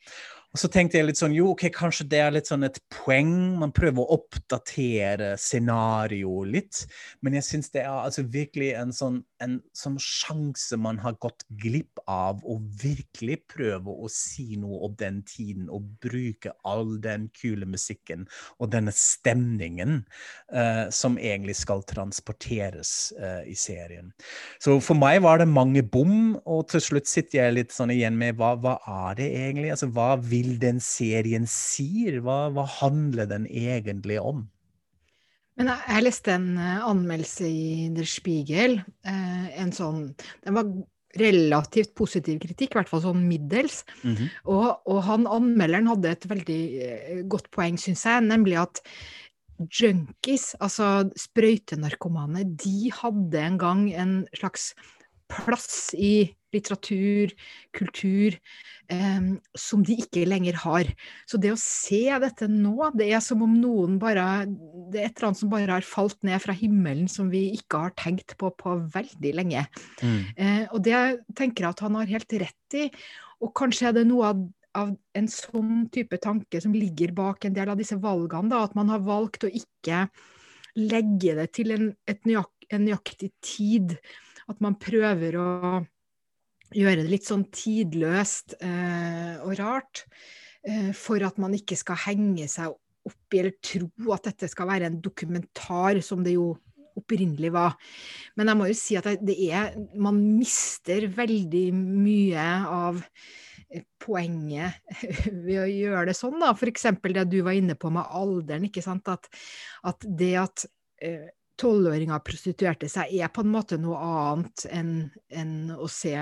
Og 0.52 0.61
så 0.61 0.68
tenkte 0.68 0.99
jeg 0.99 1.06
litt 1.09 1.16
sånn, 1.16 1.32
jo, 1.32 1.47
ok, 1.54 1.64
kanskje 1.73 2.04
det 2.12 2.18
er 2.21 2.32
litt 2.35 2.49
sånn 2.50 2.66
et 2.66 2.76
poeng. 2.92 3.32
Man 3.56 3.71
prøver 3.73 4.04
å 4.04 4.18
oppdatere 4.18 5.30
scenarioet 5.40 6.50
litt. 6.52 6.80
Men 7.25 7.38
jeg 7.38 7.47
syns 7.47 7.73
det 7.73 7.87
er 7.87 7.92
altså 7.94 8.26
virkelig 8.28 8.75
en 8.76 8.92
sånn, 8.92 9.23
en 9.40 9.54
sånn 9.76 9.97
sjanse 9.97 10.76
man 10.76 11.00
har 11.00 11.16
gått 11.25 11.47
glipp 11.62 12.02
av, 12.04 12.42
å 12.44 12.59
virkelig 12.82 13.38
prøve 13.49 13.94
å 13.97 14.11
si 14.12 14.59
noe 14.61 14.82
om 14.85 14.97
den 15.00 15.23
tiden 15.25 15.71
og 15.73 15.88
bruke 16.04 16.52
all 16.68 16.99
den 17.00 17.30
kule 17.38 17.64
musikken 17.64 18.28
og 18.61 18.75
denne 18.75 18.92
stemningen 18.92 20.02
uh, 20.52 20.92
som 20.92 21.16
egentlig 21.16 21.56
skal 21.62 21.80
transporteres 21.88 23.12
uh, 23.16 23.40
i 23.49 23.56
serien. 23.56 24.12
Så 24.61 24.76
for 24.85 25.00
meg 25.00 25.23
var 25.25 25.40
det 25.40 25.49
mange 25.49 25.80
bom, 25.80 26.37
og 26.44 26.68
til 26.75 26.85
slutt 26.85 27.09
sitter 27.09 27.40
jeg 27.40 27.56
litt 27.56 27.73
sånn 27.73 27.94
igjen 27.94 28.21
med 28.21 28.37
hva, 28.37 28.52
hva 28.61 28.76
er 29.09 29.21
det 29.23 29.32
egentlig? 29.32 29.73
Altså, 29.73 29.88
hva 29.97 30.12
vil 30.21 30.41
vil 30.42 30.58
den 30.62 30.80
serien 30.82 31.46
sier? 31.49 32.20
Hva, 32.25 32.49
hva 32.54 32.66
handler 32.80 33.30
den 33.30 33.46
egentlig 33.46 34.18
om? 34.20 34.46
Men 35.61 35.68
jeg, 35.68 35.84
jeg 35.88 36.06
leste 36.06 36.34
en 36.34 36.49
uh, 36.56 36.88
anmeldelse 36.88 37.49
i 37.49 37.90
Der 37.94 38.08
Spiegel. 38.08 38.80
Uh, 39.06 39.46
en 39.61 39.72
sånn 39.76 40.08
Den 40.42 40.58
var 40.58 40.70
relativt 41.20 41.90
positiv 41.92 42.38
kritikk, 42.40 42.72
i 42.72 42.78
hvert 42.78 42.88
fall 42.88 43.02
sånn 43.04 43.26
middels. 43.28 43.82
Mm 44.00 44.14
-hmm. 44.16 44.28
og, 44.49 44.68
og, 44.88 45.02
han 45.04 45.26
anmelderen 45.28 45.90
hadde 45.90 46.14
et 46.14 46.25
veldig 46.30 46.62
uh, 46.87 47.18
godt 47.28 47.50
poeng, 47.52 47.76
syns 47.76 48.06
jeg, 48.08 48.25
nemlig 48.25 48.56
at 48.62 48.80
junkies, 49.62 50.54
altså 50.58 51.12
sprøytenarkomane, 51.14 52.46
de 52.56 52.90
hadde 52.90 53.38
en 53.38 53.58
gang 53.61 53.84
en 53.92 54.14
slags 54.34 54.72
plass 55.40 55.92
i 55.98 56.32
litteratur, 56.52 57.32
kultur, 57.72 58.36
eh, 58.92 59.20
som 59.56 59.82
de 59.86 59.96
ikke 60.02 60.26
lenger 60.28 60.58
har. 60.62 60.88
Så 61.28 61.40
det 61.40 61.52
å 61.54 61.60
se 61.60 62.04
dette 62.22 62.48
nå, 62.50 62.90
det 62.98 63.08
er 63.12 63.22
som 63.24 63.44
om 63.44 63.54
noen 63.60 63.98
bare 64.02 64.45
Det 64.92 65.00
er 65.00 65.08
et 65.08 65.16
eller 65.16 65.30
annet 65.30 65.40
som 65.40 65.52
bare 65.52 65.73
har 65.73 65.86
falt 65.86 66.18
ned 66.26 66.42
fra 66.45 66.52
himmelen 66.56 67.08
som 67.08 67.30
vi 67.32 67.47
ikke 67.56 67.86
har 67.86 67.95
tenkt 67.97 68.36
på 68.36 68.50
på 68.52 68.75
veldig 68.92 69.32
lenge. 69.38 69.66
Mm. 70.02 70.18
Eh, 70.36 70.64
og 70.68 70.82
det 70.84 70.99
tenker 71.38 71.64
jeg 71.64 71.73
at 71.73 71.84
han 71.86 71.97
har 71.97 72.10
helt 72.10 72.36
rett 72.42 72.76
i. 72.76 72.90
Og 73.40 73.54
kanskje 73.56 73.88
er 73.88 73.97
det 73.97 74.04
noe 74.10 74.34
av, 74.34 74.42
av 74.76 74.92
en 74.92 75.30
sånn 75.30 75.86
type 75.95 76.21
tanke 76.21 76.60
som 76.60 76.76
ligger 76.76 77.14
bak 77.16 77.47
en 77.47 77.56
del 77.56 77.73
av 77.73 77.80
disse 77.80 77.97
valgene, 77.97 78.52
da, 78.52 78.62
at 78.66 78.76
man 78.78 78.92
har 78.92 79.02
valgt 79.04 79.49
å 79.49 79.50
ikke 79.50 80.06
legge 80.78 81.34
det 81.36 81.49
til 81.56 81.73
en, 81.75 81.88
nøyak, 82.28 82.52
en 82.73 82.84
nøyaktig 82.86 83.32
tid. 83.45 83.97
At 84.52 84.62
man 84.65 84.76
prøver 84.80 85.38
å 85.41 85.49
gjøre 86.73 87.02
det 87.02 87.10
litt 87.10 87.28
sånn 87.28 87.47
tidløst 87.52 88.56
eh, 88.60 89.41
og 89.45 89.56
rart. 89.60 90.04
Eh, 90.62 90.91
for 90.97 91.23
at 91.26 91.41
man 91.43 91.54
ikke 91.56 91.76
skal 91.78 91.99
henge 92.06 92.47
seg 92.50 92.73
opp 93.02 93.34
i 93.34 93.41
eller 93.41 93.56
tro 93.65 94.12
at 94.15 94.28
dette 94.28 94.49
skal 94.50 94.69
være 94.71 94.88
en 94.88 95.00
dokumentar, 95.02 95.99
som 96.04 96.23
det 96.23 96.36
jo 96.36 96.52
opprinnelig 96.99 97.52
var. 97.54 97.76
Men 98.36 98.50
jeg 98.50 98.60
må 98.60 98.69
jo 98.69 98.76
si 98.76 98.99
at 99.00 99.08
det 99.25 99.36
er 99.49 99.73
Man 99.97 100.19
mister 100.36 101.06
veldig 101.08 101.67
mye 101.75 102.47
av 102.69 103.00
eh, 103.73 103.84
poenget 104.02 104.82
ved 105.47 105.62
å 105.65 105.69
gjøre 105.71 106.06
det 106.10 106.19
sånn, 106.19 106.38
da. 106.43 106.52
F.eks. 106.52 106.91
det 107.02 107.28
du 107.32 107.41
var 107.47 107.58
inne 107.58 107.76
på 107.78 107.91
med 107.95 108.06
alderen. 108.06 108.69
ikke 108.69 108.84
sant? 108.84 109.08
At, 109.08 109.30
at 109.88 110.06
det 110.06 110.34
at 110.45 110.67
eh, 111.02 111.30
tolvåringer 111.62 112.22
prostituerte 112.26 112.90
seg, 112.90 113.14
er 113.14 113.32
på 113.32 113.44
en 113.44 113.54
måte 113.54 113.78
noe 113.80 113.98
annet 114.02 114.66
enn, 114.72 114.92
enn 115.30 115.56
å 115.75 115.88
se 115.90 116.16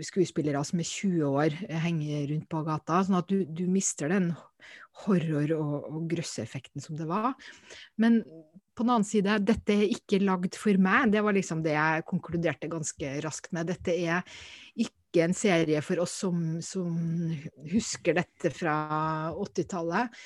skuespillere 0.00 0.62
som 0.64 0.80
er 0.80 0.88
20 0.88 1.26
år 1.28 1.56
henge 1.82 2.22
rundt 2.30 2.48
på 2.52 2.62
gata. 2.64 3.02
Sånn 3.04 3.18
at 3.18 3.28
du, 3.28 3.42
du 3.44 3.66
mister 3.70 4.12
den 4.12 4.32
horror- 5.02 5.54
og, 5.56 5.76
og 5.90 6.08
grøsseffekten 6.10 6.84
som 6.84 6.96
det 6.98 7.08
var. 7.10 7.32
Men 8.00 8.22
på 8.72 8.84
den 8.84 8.94
annen 8.94 9.08
side, 9.08 9.36
dette 9.44 9.74
er 9.74 9.92
ikke 9.92 10.22
lagd 10.22 10.56
for 10.56 10.80
meg. 10.80 11.12
Det 11.12 11.22
var 11.24 11.36
liksom 11.36 11.60
det 11.64 11.76
jeg 11.76 12.06
konkluderte 12.08 12.70
ganske 12.72 13.14
raskt 13.24 13.52
med. 13.52 13.68
Dette 13.72 13.92
er 13.92 14.24
ikke 14.72 15.01
en 15.20 15.34
serie 15.36 15.82
for 15.84 16.00
oss 16.00 16.14
som, 16.24 16.40
som 16.64 16.88
husker 17.68 18.16
dette 18.16 18.52
fra 18.56 18.74
80-tallet. 19.36 20.18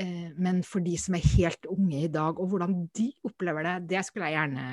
Eh, 0.00 0.28
men 0.40 0.62
for 0.66 0.80
de 0.84 0.96
som 1.00 1.16
er 1.18 1.30
helt 1.36 1.68
unge 1.68 2.04
i 2.06 2.10
dag, 2.12 2.40
og 2.40 2.52
hvordan 2.52 2.76
de 2.96 3.10
opplever 3.26 3.66
det, 3.66 3.76
det 3.92 4.04
skulle 4.06 4.30
jeg 4.30 4.38
gjerne 4.38 4.66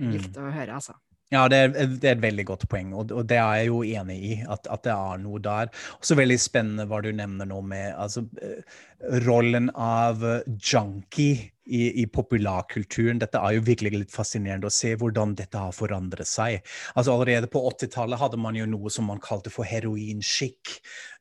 mm. 0.00 0.08
likt 0.14 0.40
å 0.40 0.50
høre, 0.50 0.80
altså. 0.80 0.96
Ja, 1.34 1.48
det 1.50 1.58
er, 1.58 1.72
det 1.74 2.06
er, 2.06 2.14
et 2.14 2.22
veldig 2.22 2.44
godt 2.46 2.68
poeng, 2.70 2.92
og, 2.94 3.10
og, 3.10 3.24
det 3.26 3.40
er 3.42 3.62
jeg 3.62 3.70
jo 3.72 3.80
enig 3.82 4.18
i. 4.22 4.34
At, 4.46 4.68
at 4.70 4.84
det 4.86 4.94
er 4.94 5.22
noe 5.22 5.40
der. 5.42 5.72
Også 5.98 6.18
veldig 6.18 6.38
spennende 6.38 6.86
hva 6.86 7.00
du 7.02 7.10
nevner 7.10 7.48
nå 7.50 7.58
med 7.66 7.96
altså, 7.98 8.22
eh, 8.42 8.62
rollen 9.26 9.72
av 9.74 10.22
junkie 10.54 11.50
i, 11.66 12.02
i, 12.02 12.06
populærkulturen. 12.10 13.20
Dette 13.22 13.40
er 13.42 13.56
jo 13.56 13.64
virkelig 13.66 13.92
litt 13.94 14.14
fascinerende 14.14 14.70
å 14.70 14.74
se 14.74 14.94
hvordan 14.98 15.34
dette 15.38 15.60
har 15.60 15.74
forandret 15.74 16.28
seg. 16.28 16.60
Altså 16.94 17.14
Allerede 17.16 17.50
på 17.50 17.62
80-tallet 17.70 18.20
hadde 18.20 18.40
man 18.40 18.58
jo 18.58 18.68
noe 18.70 18.92
som 18.92 19.08
man 19.10 19.22
kalte 19.22 19.50
for 19.52 19.66
heroinskikk, 19.66 20.76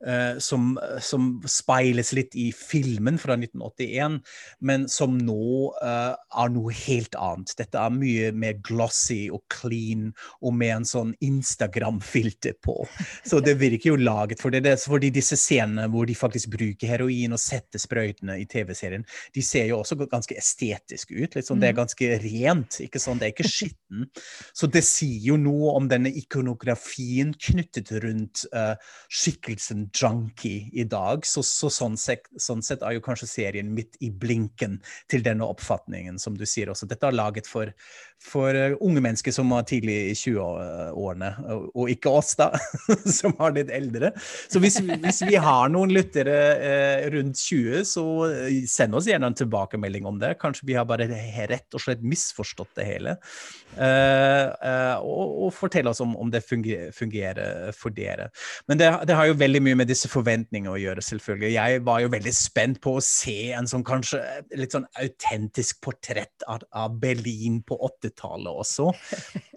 uh, 0.06 0.38
som, 0.44 0.76
som, 1.04 1.34
speiles 1.50 2.12
litt 2.16 2.36
i 2.38 2.50
filmen 2.56 3.18
fra 3.22 3.38
1981, 3.40 4.20
men 4.66 4.86
som 4.92 5.18
nå 5.18 5.72
uh, 5.82 6.14
er 6.14 6.54
noe 6.54 6.74
helt 6.86 7.18
annet. 7.20 7.56
Dette 7.58 7.82
er 7.82 7.96
mye 7.96 8.32
mer 8.36 8.60
glossy 8.66 9.26
og 9.34 9.44
clean 9.52 10.12
og 10.42 10.56
med 10.58 10.76
en 10.76 10.90
sånn 10.90 11.16
Instagram-filter 11.26 12.58
på. 12.66 12.78
Så 13.26 13.42
det 13.44 13.58
virker 13.62 13.94
jo 13.94 14.00
laget 14.02 14.44
for 14.44 14.54
det. 14.54 14.66
det 14.66 14.78
fordi 14.84 15.12
disse 15.14 15.38
scenene 15.40 15.88
hvor 15.92 16.08
de 16.08 16.16
faktisk 16.18 16.54
bruker 16.54 16.92
heroin 16.92 17.36
og 17.36 17.42
setter 17.42 17.82
sprøytene 17.82 18.38
i 18.42 18.48
TV-serien, 18.50 19.06
de 19.36 19.44
ser 19.46 19.70
jo 19.72 19.80
også 19.82 19.98
ganske 20.06 20.35
ganske 20.36 20.38
estetisk 20.38 21.12
ut. 21.12 21.36
Liksom. 21.36 21.60
det 21.60 21.68
er 21.68 21.74
mm. 21.74 21.80
ganske 21.80 22.20
rent. 22.20 22.80
ikke 22.82 23.00
sånn, 23.00 23.20
Det 23.20 23.26
er 23.26 23.34
ikke 23.34 23.50
skitten. 23.50 24.10
Så 24.54 24.68
det 24.68 24.84
sier 24.84 25.20
jo 25.22 25.38
noe 25.38 25.76
om 25.76 25.88
denne 25.88 26.10
ikonografien 26.10 27.34
knyttet 27.34 27.92
rundt 28.04 28.46
uh, 28.54 28.76
skikkelsen 29.10 29.90
junkie 29.94 30.70
i 30.74 30.84
dag. 30.84 31.26
Så, 31.26 31.44
så 31.44 31.70
sånn, 31.70 31.98
sett, 31.98 32.28
sånn, 32.38 32.64
sett, 32.64 32.82
er 32.84 32.96
jo 32.96 33.04
kanskje 33.04 33.28
serien 33.28 33.74
midt 33.74 33.96
i 34.02 34.12
blinken 34.12 34.82
til 35.10 35.24
denne 35.24 35.46
oppfatningen, 35.46 36.20
som 36.20 36.36
du 36.36 36.46
sier 36.46 36.70
også. 36.70 36.88
Dette 36.88 37.08
er 37.08 37.16
laget 37.16 37.48
for, 37.48 37.72
for 38.22 38.56
uh, 38.56 38.76
unge 38.82 39.04
mennesker 39.04 39.32
som 39.36 39.50
var 39.54 39.68
tidlig 39.68 39.98
i 40.12 40.16
20-årene, 40.16 41.32
og, 41.74 41.90
ikke 41.92 42.12
oss, 42.12 42.36
da, 42.40 42.52
som 43.20 43.36
har 43.40 43.56
litt 43.56 43.72
eldre. 43.74 44.12
Så 44.50 44.62
hvis, 44.64 44.80
hvis 44.80 45.24
vi 45.30 45.40
har 45.40 45.70
noen 45.72 45.94
lyttere 45.94 46.40
uh, 46.60 47.08
rundt 47.14 47.40
20, 47.40 47.86
så 47.88 48.06
send 48.70 48.96
oss 48.98 49.08
gjerne 49.10 49.30
en 49.30 49.38
tilbakemelding 49.38 50.06
om 50.10 50.20
det. 50.22 50.25
Kanskje 50.42 50.68
vi 50.70 50.76
har 50.78 50.88
bare 50.90 51.08
rett 51.50 51.76
og 51.76 51.84
slett 51.84 52.04
misforstått 52.06 52.74
det 52.80 52.86
hele. 52.88 53.16
Uh, 53.76 54.52
uh, 54.62 54.98
og, 55.04 55.34
og 55.46 55.54
fortell 55.56 55.90
oss 55.92 56.02
om, 56.04 56.16
om 56.20 56.32
det 56.32 56.44
fungerer, 56.46 56.94
fungerer, 56.96 57.72
for 57.76 57.96
dere. 57.96 58.30
Men 58.70 58.82
det, 58.82 58.90
det, 59.10 59.18
har 59.18 59.30
jo 59.30 59.38
veldig 59.40 59.62
mye 59.66 59.80
med 59.82 59.92
disse 59.92 60.10
forventningene 60.12 60.74
å 60.74 60.80
gjøre, 60.82 61.04
selvfølgelig. 61.06 61.52
Jeg 61.58 61.84
var 61.88 62.04
jo 62.04 62.14
veldig 62.16 62.36
spent 62.36 62.82
på 62.84 62.96
å 62.98 63.04
se 63.04 63.38
en 63.56 63.70
sånn 63.70 63.86
kanskje 63.88 64.22
litt 64.58 64.76
sånn 64.76 64.88
autentisk 65.02 65.84
portrett 65.86 66.48
av, 66.48 66.66
av 66.76 66.96
Berlin 67.02 67.62
på 67.68 67.78
80-tallet 67.90 68.64
også. 68.66 68.90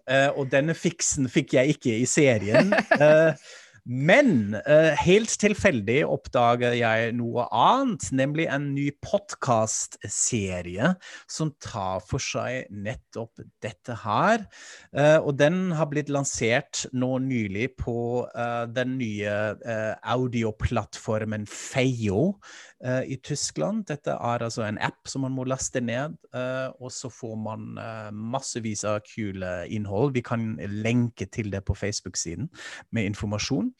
Og 0.08 0.46
denne 0.48 0.72
fiksen 0.72 1.28
fikk 1.28 1.52
jeg 1.58 1.74
ikke 1.74 1.96
i 2.00 2.06
serien. 2.08 2.70
Men 3.88 4.52
uh, 4.68 4.92
helt 5.00 5.32
tilfeldig 5.40 6.02
oppdager 6.04 6.74
jeg 6.76 7.14
noe 7.16 7.46
annet, 7.48 8.10
nemlig 8.12 8.44
en 8.52 8.66
ny 8.74 8.90
podkastserie 9.00 10.90
som 11.24 11.54
tar 11.64 12.04
for 12.04 12.20
seg 12.20 12.68
nettopp 12.68 13.40
dette 13.64 13.96
her. 14.04 14.44
Uh, 14.92 15.16
og 15.22 15.38
den 15.40 15.72
har 15.78 15.88
blitt 15.88 16.12
lansert 16.12 16.84
nå 16.92 17.14
nylig 17.24 17.70
på 17.80 17.98
uh, 18.28 18.68
den 18.68 18.98
nye 19.00 19.36
audioplattformen 20.04 21.48
Feio 21.48 22.34
uh, 22.84 23.02
i 23.02 23.18
Tyskland. 23.22 23.86
Dette 23.88 24.14
er 24.14 24.44
altså 24.44 24.64
en 24.66 24.78
app 24.82 25.08
som 25.10 25.24
man 25.26 25.34
må 25.36 25.46
laste 25.48 25.80
ned, 25.84 26.16
uh, 26.34 26.70
og 26.78 26.92
så 26.94 27.10
får 27.12 27.34
man 27.42 27.78
uh, 27.78 28.10
massevis 28.12 28.84
av 28.88 29.00
kule 29.06 29.52
innhold. 29.74 30.14
Vi 30.16 30.24
kan 30.26 30.50
lenke 30.58 31.28
til 31.30 31.50
det 31.54 31.64
på 31.68 31.76
Facebook-siden 31.78 32.50
med 32.94 33.10
informasjon. 33.10 33.72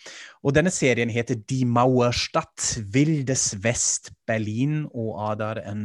Og 0.43 0.57
denne 0.57 0.73
serien 0.75 1.13
heter 1.13 1.39
Die 1.49 1.67
Mauerstadt, 1.69 2.79
Vildes 2.95 3.53
Vest 3.65 4.13
Berlin, 4.29 4.83
og 4.93 5.15
er 5.31 5.39
der 5.41 5.63
en 5.71 5.85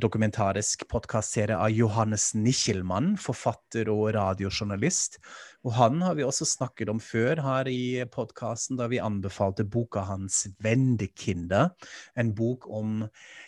dokumentarisk 0.00 0.86
podkastserie 0.88 1.56
av 1.58 1.74
Johannes 1.74 2.30
Nichelmann, 2.36 3.16
forfatter 3.20 3.90
og 3.92 4.14
radiojournalist. 4.16 5.18
Og 5.66 5.74
han 5.74 6.00
har 6.04 6.14
vi 6.14 6.24
også 6.24 6.46
snakket 6.46 6.88
om 6.88 7.00
før 7.02 7.42
her 7.42 7.68
i 7.68 8.04
podkasten, 8.12 8.78
da 8.78 8.86
vi 8.88 9.02
anbefalte 9.02 9.66
boka 9.66 10.04
hans 10.06 10.46
'Wendekinder'. 10.62 11.74
En 12.16 12.27
bok 12.36 12.66
om 12.70 13.02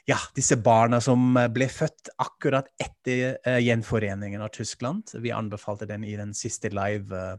ja, 0.09 0.17
disse 0.37 0.57
barna 0.61 1.01
som 1.03 1.37
ble 1.55 1.69
født 1.71 2.13
akkurat 2.21 2.71
etter 2.81 3.37
uh, 3.47 3.59
gjenforeningen 3.63 4.43
av 4.43 4.53
Tyskland. 4.55 5.13
Vi 5.23 5.33
anbefalte 5.35 5.89
den 5.91 6.05
i 6.07 6.17
den 6.19 6.35
siste 6.37 6.73
live 6.75 7.11
uh, 7.15 7.39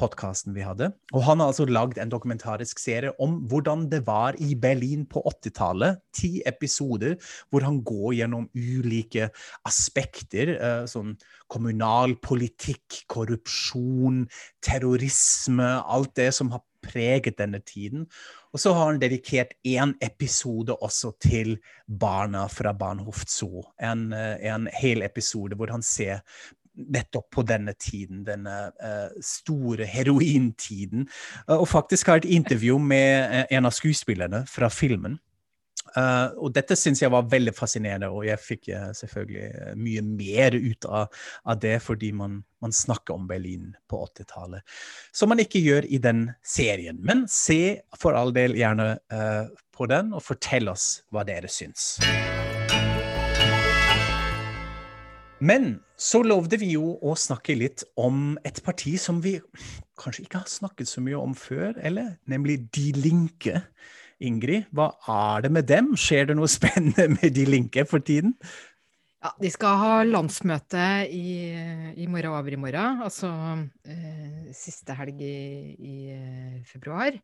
vi 0.00 0.62
hadde. 0.64 0.86
Og 1.12 1.24
han 1.26 1.40
har 1.42 1.50
altså 1.50 1.66
lagd 1.68 1.98
en 1.98 2.08
dokumentarisk 2.08 2.78
serie 2.80 3.12
om 3.20 3.42
hvordan 3.50 3.88
det 3.90 4.06
var 4.06 4.38
i 4.40 4.54
Berlin 4.54 5.04
på 5.04 5.20
80-tallet. 5.28 6.00
Ti 6.16 6.40
episoder 6.46 7.18
hvor 7.50 7.66
han 7.66 7.82
går 7.84 8.14
gjennom 8.22 8.48
ulike 8.54 9.28
aspekter. 9.68 10.56
Uh, 10.56 10.86
sånn 10.88 11.16
kommunalpolitikk, 11.50 13.04
korrupsjon, 13.10 14.24
terrorisme, 14.62 15.68
alt 15.82 16.14
det 16.16 16.30
som 16.36 16.52
har 16.54 16.62
preget 16.82 17.38
denne 17.38 17.60
tiden. 17.66 18.06
Og 18.52 18.60
så 18.60 18.72
har 18.74 18.92
han 18.92 19.00
dedikert 19.02 19.54
én 19.66 19.94
episode 20.02 20.76
også 20.76 21.12
til 21.22 21.58
barna 21.86 22.46
fra 22.46 22.72
Barnhoft 22.72 23.30
Zoo. 23.30 23.64
En, 23.82 24.12
eh, 24.12 24.36
en 24.52 24.68
hel 24.80 25.02
episode 25.02 25.56
hvor 25.56 25.70
han 25.70 25.82
ser 25.82 26.24
nettopp 26.80 27.30
på 27.34 27.42
denne 27.42 27.74
tiden, 27.76 28.22
denne 28.24 28.70
uh, 28.80 29.10
store 29.20 29.84
herointiden. 29.84 31.08
Uh, 31.48 31.58
og 31.58 31.68
faktisk 31.68 32.06
har 32.06 32.22
et 32.22 32.30
intervju 32.30 32.78
med 32.78 33.44
en 33.50 33.68
av 33.68 33.74
skuespillerne 33.74 34.44
fra 34.48 34.70
filmen. 34.72 35.18
Uh, 35.96 36.30
og 36.38 36.52
dette 36.54 36.76
syns 36.78 37.00
jeg 37.02 37.10
var 37.10 37.26
veldig 37.30 37.54
fascinerende, 37.56 38.10
og 38.12 38.26
jeg 38.28 38.38
fikk 38.42 38.68
uh, 38.70 38.90
selvfølgelig 38.94 39.46
uh, 39.48 39.72
mye 39.80 40.04
mer 40.06 40.54
ut 40.54 40.86
av, 40.86 41.22
av 41.50 41.60
det 41.62 41.76
fordi 41.82 42.12
man, 42.14 42.36
man, 42.62 42.74
snakker 42.74 43.16
om 43.16 43.26
Berlin 43.30 43.72
på 43.90 44.02
80-tallet. 44.06 44.62
Som 45.12 45.32
man 45.32 45.42
ikke 45.42 45.62
gjør 45.64 45.88
i 45.88 45.98
den 46.02 46.28
serien. 46.46 47.00
Men 47.02 47.24
se 47.30 47.80
for 47.98 48.18
all 48.18 48.34
del 48.36 48.54
gjerne 48.58 48.92
på 49.74 49.88
den, 49.90 50.12
og 50.14 50.22
fortell 50.22 50.70
oss 50.70 51.00
hva 51.10 51.24
dere 51.26 51.50
syns. 51.50 51.96
Men 55.40 55.78
så 55.96 56.20
lovde 56.20 56.58
vi 56.60 56.74
jo 56.74 56.98
å 57.00 57.14
snakke 57.16 57.56
litt 57.56 57.82
om 57.96 58.34
et 58.44 58.60
parti 58.64 58.98
som 59.00 59.22
vi 59.24 59.38
kanskje 60.00 60.26
ikke 60.26 60.42
har 60.42 60.52
snakket 60.52 60.90
så 60.90 61.00
mye 61.04 61.16
om 61.16 61.32
før, 61.36 61.72
eller? 61.80 62.18
Nemlig 62.28 62.66
De 62.76 62.90
Linke. 62.96 63.62
Ingrid, 64.20 64.66
hva 64.76 64.90
er 65.08 65.46
det 65.46 65.52
med 65.54 65.68
dem? 65.68 65.94
Skjer 65.98 66.30
det 66.30 66.36
noe 66.38 66.50
spennende 66.58 67.08
med 67.16 67.34
De 67.36 67.46
Linke 67.48 67.86
for 67.88 68.04
tiden? 68.04 68.36
Ja, 69.20 69.34
De 69.36 69.50
skal 69.52 69.76
ha 69.76 69.96
landsmøte 70.08 70.84
i, 71.12 71.52
i 72.00 72.06
morgen 72.08 72.32
over 72.38 72.56
i 72.56 72.60
morgen, 72.60 73.02
altså 73.04 73.28
eh, 73.84 74.48
siste 74.56 74.96
helg 74.96 75.20
i, 75.20 75.36
i 75.76 75.96
eh, 76.14 76.54
februar. 76.64 77.18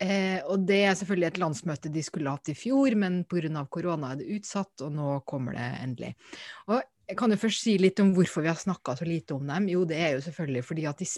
Eh, 0.00 0.40
og 0.50 0.64
det 0.66 0.80
er 0.86 0.96
selvfølgelig 0.96 1.28
et 1.28 1.42
landsmøte 1.42 1.92
de 1.92 2.02
skulle 2.02 2.32
hatt 2.32 2.48
i 2.50 2.56
fjor, 2.56 2.96
men 2.98 3.20
pga. 3.28 3.66
korona 3.68 4.14
er 4.14 4.22
det 4.22 4.32
utsatt, 4.38 4.72
og 4.80 4.96
nå 4.96 5.20
kommer 5.28 5.54
det 5.58 5.68
endelig. 5.84 6.14
Og 6.72 6.80
jeg 7.04 7.18
kan 7.20 7.30
jo 7.30 7.40
først 7.42 7.66
si 7.66 7.76
litt 7.78 8.00
om 8.00 8.14
hvorfor 8.16 8.42
vi 8.44 8.50
har 8.50 8.58
snakka 8.58 8.96
så 8.96 9.04
lite 9.04 9.36
om 9.36 9.46
dem. 9.46 9.68
Jo, 9.68 9.84
det 9.84 10.00
er 10.00 10.16
jo 10.16 10.24
selvfølgelig 10.24 10.64
fordi 10.64 10.86
at 10.88 11.04
de 11.04 11.08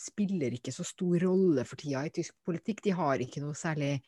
spiller 0.00 0.54
ikke 0.56 0.72
så 0.74 0.86
stor 0.86 1.26
rolle 1.26 1.64
for 1.68 1.80
tida 1.80 2.06
i 2.06 2.14
tysk 2.14 2.36
politikk. 2.46 2.84
De 2.86 2.94
har 2.96 3.20
ikke 3.22 3.42
noe 3.44 3.58
særlig 3.58 3.98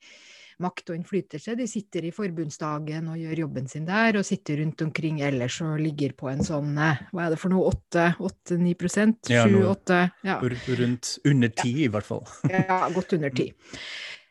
makt 0.63 0.93
og 0.93 0.99
innflytelse. 0.99 1.57
De 1.59 1.67
sitter 1.71 2.07
i 2.07 2.13
forbundsdagen 2.15 3.09
og 3.13 3.19
gjør 3.21 3.43
jobben 3.45 3.69
sin 3.71 3.87
der, 3.89 4.19
og 4.19 4.27
sitter 4.27 4.61
rundt 4.63 4.85
omkring 4.85 5.21
ellers 5.25 5.59
og 5.65 5.81
ligger 5.83 6.15
på 6.19 6.31
en 6.33 6.45
sånn 6.47 6.77
eh, 6.79 7.03
hva 7.13 7.27
er 7.27 7.35
det 7.35 7.41
for 7.43 7.55
noe, 7.55 7.73
8-9 7.73 8.77
prosent? 8.81 9.33
7-8? 9.33 10.01
Ja. 10.29 10.39
Rundt 10.43 11.17
under 11.29 11.53
10 11.53 11.69
ja. 11.69 11.87
i 11.87 11.91
hvert 11.93 12.09
fall. 12.09 12.25
ja, 12.53 12.81
godt 12.95 13.17
under 13.19 13.33
10. 13.35 13.53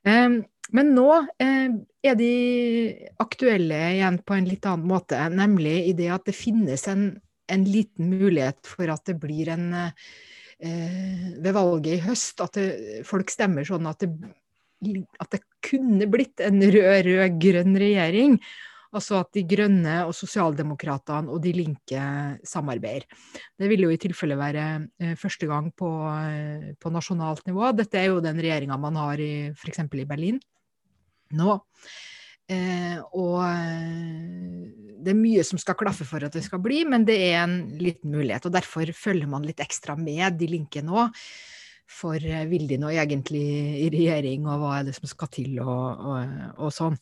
Um, 0.08 0.42
men 0.72 0.94
nå 0.96 1.08
eh, 1.42 1.74
er 2.08 2.18
de 2.18 2.34
aktuelle 3.22 3.80
igjen 3.98 4.22
på 4.26 4.38
en 4.38 4.48
litt 4.48 4.66
annen 4.70 4.88
måte, 4.90 5.20
nemlig 5.34 5.76
i 5.90 5.96
det 5.98 6.10
at 6.16 6.30
det 6.30 6.38
finnes 6.38 6.88
en, 6.90 7.10
en 7.52 7.66
liten 7.68 8.14
mulighet 8.14 8.70
for 8.70 8.92
at 8.94 9.04
det 9.10 9.18
blir 9.22 9.52
en 9.52 9.68
eh, 9.78 10.14
ved 10.62 11.56
valget 11.56 11.96
i 11.96 12.04
høst 12.04 12.42
at 12.44 12.58
det, 12.58 12.66
folk 13.08 13.32
stemmer 13.34 13.66
sånn 13.66 13.88
at 13.90 14.04
det, 14.04 14.12
at 15.22 15.32
det 15.34 15.42
kunne 15.66 16.06
blitt 16.10 16.42
en 16.46 16.62
rød-rød-grønn 16.62 17.80
regjering. 17.82 18.38
Altså 18.92 19.22
at 19.22 19.30
de 19.38 19.46
grønne 19.48 20.02
og 20.04 20.12
sosialdemokratene 20.18 21.32
og 21.32 21.40
de 21.46 21.54
linke 21.56 22.06
samarbeider. 22.48 23.06
Det 23.56 23.70
vil 23.72 23.86
jo 23.86 23.92
i 23.94 24.00
tilfelle 24.02 24.36
være 24.36 24.66
eh, 25.00 25.14
første 25.20 25.48
gang 25.48 25.70
på, 25.72 25.90
eh, 26.12 26.72
på, 26.76 26.92
nasjonalt 26.92 27.46
nivå. 27.48 27.70
Dette 27.78 28.02
er 28.02 28.10
jo 28.12 28.24
den 28.24 28.42
regjeringa 28.44 28.76
man 28.82 29.00
har 29.00 29.24
f.eks. 29.56 29.86
i 29.86 30.08
Berlin 30.10 30.42
nå. 31.40 31.56
Eh, 32.52 32.98
og 33.16 33.38
eh, 33.46 34.72
det 35.02 35.14
er 35.14 35.18
mye 35.18 35.46
som 35.48 35.62
skal 35.62 35.78
klaffe 35.80 36.06
for 36.08 36.24
at 36.26 36.36
det 36.36 36.44
skal 36.46 36.62
bli, 36.64 36.84
men 36.90 37.06
det 37.08 37.18
er 37.32 37.40
en 37.46 37.56
liten 37.82 38.14
mulighet. 38.14 38.46
og 38.48 38.56
Derfor 38.58 38.92
følger 38.98 39.30
man 39.32 39.48
litt 39.48 39.64
ekstra 39.64 39.96
med 40.00 40.38
De 40.40 40.50
linkene 40.52 40.92
nå. 40.92 41.08
For 41.92 42.16
eh, 42.16 42.48
vil 42.52 42.68
de 42.70 42.80
nå 42.82 42.92
egentlig 42.94 43.46
i 43.86 43.88
regjering, 43.94 44.46
og 44.48 44.62
hva 44.62 44.76
er 44.80 44.90
det 44.90 44.98
som 44.98 45.10
skal 45.10 45.32
til, 45.34 45.58
og, 45.64 46.06
og, 46.12 46.36
og 46.68 46.76
sånn. 46.76 47.00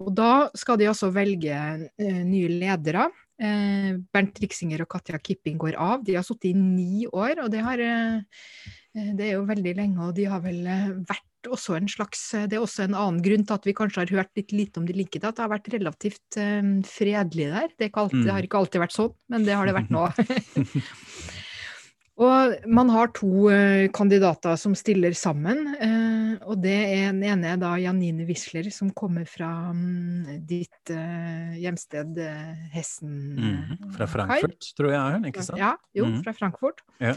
Og 0.00 0.14
da 0.16 0.48
skal 0.56 0.78
de 0.80 0.88
også 0.90 1.10
velge 1.12 1.56
eh, 1.56 2.22
nye 2.24 2.50
ledere. 2.62 3.08
Eh, 3.40 3.96
Bernt 4.12 4.40
Riksinger 4.42 4.84
og 4.84 4.90
Katja 4.92 5.20
Kipping 5.20 5.58
går 5.60 5.76
av. 5.80 6.04
De 6.04 6.16
har 6.16 6.24
sittet 6.26 6.50
i 6.50 6.56
ni 6.56 7.06
år, 7.06 7.44
og 7.44 7.50
det, 7.52 7.62
har, 7.64 7.80
eh, 7.80 8.72
det 8.94 9.26
er 9.26 9.34
jo 9.36 9.48
veldig 9.48 9.74
lenge. 9.78 10.06
Og 10.08 10.14
de 10.16 10.28
har 10.30 10.42
vel 10.44 10.64
vært 11.08 11.26
også 11.48 11.76
en 11.78 11.88
slags 11.88 12.22
eh, 12.36 12.46
Det 12.50 12.58
er 12.58 12.64
også 12.64 12.86
en 12.86 12.96
annen 12.96 13.20
grunn 13.24 13.46
til 13.46 13.56
at 13.56 13.68
vi 13.68 13.76
kanskje 13.76 14.04
har 14.04 14.14
hørt 14.20 14.32
litt 14.38 14.54
lite 14.54 14.80
om 14.80 14.88
de 14.88 14.96
linkede, 14.96 15.28
at 15.28 15.38
det 15.38 15.46
har 15.46 15.52
vært 15.52 15.70
relativt 15.72 16.40
um, 16.40 16.80
fredelig 16.86 17.50
der. 17.54 17.68
Det, 17.76 17.92
alltid, 17.92 18.24
det, 18.24 18.32
har 18.32 18.42
mm. 18.42 18.48
ikke 18.48 18.64
alltid 18.64 18.84
vært 18.84 18.96
sånn, 18.96 19.14
men 19.32 19.46
det 19.46 19.56
har 19.56 19.70
det 19.70 19.76
vært 19.78 19.94
nå. 19.94 20.08
Og 22.20 22.66
man 22.68 22.90
har 22.92 23.08
to 23.16 23.46
uh, 23.48 23.86
kandidater 23.96 24.58
som 24.60 24.74
stiller 24.76 25.14
sammen. 25.16 25.62
Uh, 25.80 26.34
og 26.52 26.60
det 26.60 26.76
er 26.76 27.06
den 27.14 27.24
ene 27.24 27.54
er 27.54 27.62
da 27.62 27.72
Janine 27.80 28.26
Wisler, 28.28 28.68
som 28.74 28.90
kommer 28.92 29.24
fra 29.28 29.48
um, 29.72 30.26
ditt 30.44 30.92
uh, 30.92 31.56
hjemsted 31.56 32.20
Hessen. 32.74 33.16
Mm, 33.40 33.88
fra 33.96 34.10
Frankfurt, 34.10 34.60
Kai. 34.60 34.76
tror 34.76 34.92
jeg 34.92 35.00
er 35.00 35.16
hun, 35.16 35.26
ikke 35.32 35.48
sant? 35.48 35.62
Ja, 35.62 35.72
jo, 35.96 36.10
mm. 36.12 36.20
fra 36.26 36.36
Frankfurt. 36.36 36.84
Ja. 37.00 37.16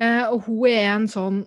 Og 0.00 0.44
hun 0.46 0.66
er 0.70 0.90
en 0.94 1.08
sånn 1.10 1.46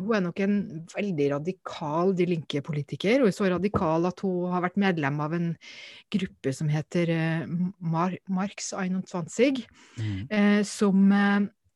hun 0.00 0.14
er 0.16 0.22
nok 0.24 0.38
en 0.40 0.54
veldig 0.88 1.26
radikal 1.34 2.14
De 2.16 2.24
Linke-politiker. 2.24 3.26
Er 3.26 3.34
så 3.36 3.50
radikal 3.52 4.08
at 4.08 4.22
hun 4.24 4.48
har 4.48 4.62
vært 4.64 4.78
medlem 4.80 5.18
av 5.20 5.34
en 5.36 5.50
gruppe 6.14 6.54
som 6.56 6.70
heter 6.72 7.12
Mar 7.76 8.16
Marx 8.24 8.70
21, 8.72 9.60
mm. 10.00 10.22
eh, 10.32 10.62
som 10.64 11.12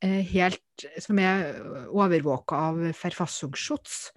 Eh, 0.05 0.23
helt 0.29 0.61
Som 1.01 1.19
er 1.19 1.57
overvåka 1.89 2.57
av 2.69 2.81
Verfassungsschutz. 2.99 4.11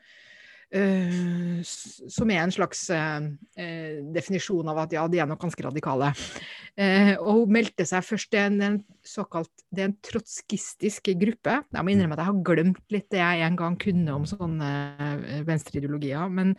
Uh, 0.70 1.64
som 1.66 2.30
er 2.30 2.44
en 2.44 2.52
slags 2.54 2.84
uh, 2.94 3.24
uh, 3.58 3.96
definisjon 4.14 4.68
av 4.70 4.84
at 4.84 4.92
ja, 4.94 5.08
de 5.10 5.18
er 5.18 5.26
nok 5.30 5.42
ganske 5.42 5.66
radikale. 5.66 6.12
og 7.20 7.30
hun 7.42 7.56
meldte 7.58 7.84
seg 7.90 8.06
først 8.06 8.30
til 8.32 8.40
en, 8.40 8.60
en, 8.64 8.76
såkalt 9.04 9.50
det 9.74 9.82
er 9.82 9.90
en 9.90 9.98
trotskistisk 10.06 11.10
gruppe. 11.20 11.58
Jeg 11.74 11.84
må 11.84 11.92
innrømme 11.92 12.16
at 12.16 12.22
jeg 12.22 12.30
har 12.30 12.46
glemt 12.52 12.94
litt 12.94 13.10
det 13.12 13.20
jeg 13.20 13.48
en 13.48 13.58
gang 13.60 13.76
kunne 13.82 14.16
om 14.16 14.28
sånne 14.30 14.70
venstreideologier. 15.50 16.30
Men 16.32 16.54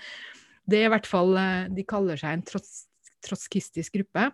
det 0.69 0.83
er 0.83 0.91
i 0.91 0.93
hvert 0.93 1.09
fall 1.09 1.33
De 1.73 1.87
kaller 1.89 2.21
seg 2.21 2.37
en 2.37 2.45
trots, 2.51 2.83
trotskistisk 3.25 3.97
gruppe. 3.97 4.27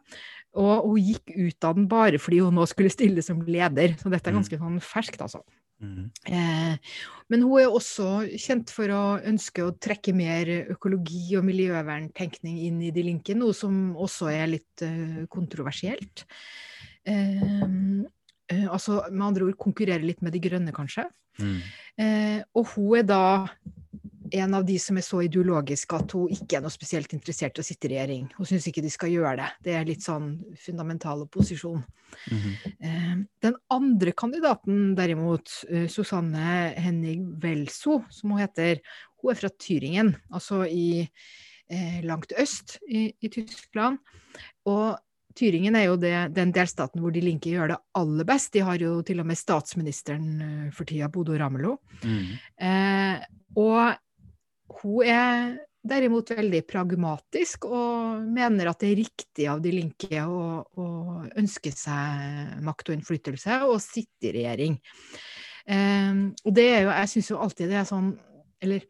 Og 0.59 0.89
hun 0.89 1.05
gikk 1.13 1.37
ut 1.37 1.69
av 1.69 1.77
den 1.79 1.87
bare 1.93 2.19
fordi 2.23 2.41
hun 2.43 2.57
nå 2.57 2.67
skulle 2.71 2.91
stille 2.91 3.23
som 3.23 3.45
leder. 3.47 3.95
Så 4.01 4.11
dette 4.11 4.33
er 4.33 4.35
mm. 4.35 4.41
ganske 4.41 4.61
sånn 4.65 4.83
ferskt, 4.83 5.23
altså. 5.23 5.45
Mm. 5.83 6.09
Eh, 6.25 6.95
men 7.29 7.43
hun 7.45 7.61
er 7.61 7.69
også 7.69 8.09
kjent 8.41 8.73
for 8.73 8.93
å 8.95 9.03
ønske 9.29 9.65
å 9.67 9.75
trekke 9.83 10.15
mer 10.17 10.49
økologi 10.73 11.37
og 11.37 11.45
miljøverntenkning 11.49 12.63
inn 12.69 12.81
i 12.87 12.93
De 12.95 13.05
Linke, 13.05 13.37
noe 13.37 13.57
som 13.57 13.93
også 13.93 14.31
er 14.33 14.49
litt 14.55 14.85
eh, 14.87 15.25
kontroversielt. 15.33 16.25
Eh, 17.07 17.67
eh, 18.53 18.67
altså 18.67 19.03
med 19.11 19.29
andre 19.31 19.51
ord 19.51 19.61
konkurrere 19.61 20.07
litt 20.07 20.25
med 20.25 20.37
De 20.37 20.43
Grønne, 20.43 20.75
kanskje. 20.77 21.09
Mm. 21.37 21.59
Eh, 22.01 22.39
og 22.57 22.73
hun 22.73 22.97
er 23.01 23.09
da 23.09 23.25
en 24.33 24.55
av 24.55 24.65
de 24.67 24.79
som 24.83 24.97
er 24.99 25.05
så 25.07 25.21
ideologisk 25.25 25.95
at 25.97 26.15
hun 26.17 26.33
ikke 26.33 26.59
er 26.59 26.65
noe 26.65 26.75
spesielt 26.75 27.13
interessert 27.17 27.59
i 27.59 27.63
å 27.63 27.67
sitte 27.67 27.89
i 27.89 27.93
regjering. 27.95 28.27
Hun 28.37 28.49
syns 28.49 28.67
ikke 28.71 28.85
de 28.85 28.93
skal 28.93 29.13
gjøre 29.13 29.37
det. 29.41 29.49
Det 29.67 29.77
er 29.77 29.89
litt 29.89 30.05
sånn 30.05 30.35
fundamental 30.63 31.25
opposisjon. 31.27 31.85
Mm 32.31 32.39
-hmm. 32.39 33.27
Den 33.43 33.57
andre 33.71 34.13
kandidaten 34.13 34.95
derimot, 34.95 35.51
eh, 35.71 35.89
Susanne 35.89 36.75
Henning 36.77 37.41
Welso, 37.43 38.05
som 38.11 38.31
hun 38.31 38.41
heter, 38.41 38.81
hun 39.23 39.31
er 39.31 39.35
fra 39.35 39.49
Tyringen, 39.49 40.17
altså 40.31 40.65
i 40.67 41.09
eh, 41.69 42.05
langt 42.05 42.33
øst 42.39 42.79
i, 42.89 43.13
i, 43.21 43.29
Tyskland. 43.29 43.99
Og 44.67 44.99
Tyringen 45.37 45.77
er 45.77 45.85
jo 45.85 45.97
det, 45.97 46.35
den 46.35 46.53
delstaten 46.53 47.01
hvor 47.01 47.13
de 47.13 47.21
linke 47.21 47.51
gjør 47.51 47.69
det 47.69 47.79
aller 47.95 48.25
best. 48.25 48.53
De 48.53 48.61
har 48.65 48.79
jo 48.81 49.03
til 49.03 49.21
og 49.21 49.27
med 49.27 49.37
statsministeren 49.37 50.71
for 50.73 50.85
tida, 50.85 51.09
Bodo 51.09 51.37
Ramelo. 51.37 51.77
Mm. 52.05 52.39
Eh, 52.57 53.27
og 53.57 53.97
hun 54.81 55.07
er 55.07 55.57
derimot 55.87 56.33
veldig 56.35 56.63
pragmatisk 56.69 57.69
og 57.71 58.23
mener 58.35 58.71
at 58.71 58.83
det 58.83 58.91
er 58.91 59.01
riktig 59.01 59.49
av 59.51 59.63
de 59.63 59.73
linke 59.75 60.23
å, 60.27 60.63
å 60.67 60.87
ønske 61.39 61.73
seg 61.75 62.57
makt 62.67 62.91
og 62.91 62.99
innflytelse 62.99 63.61
og 63.69 63.79
sitte 63.85 64.31
i 64.31 64.37
regjering. 64.41 64.79
Um, 65.67 66.33
og 66.47 66.57
det 66.57 66.67
er 66.71 66.81
jo, 66.87 66.95
jeg 66.95 67.13
syns 67.13 67.31
jo 67.33 67.43
alltid 67.43 67.73
det 67.73 67.79
er 67.81 67.87
sånn 67.89 68.13
Eller 68.63 68.85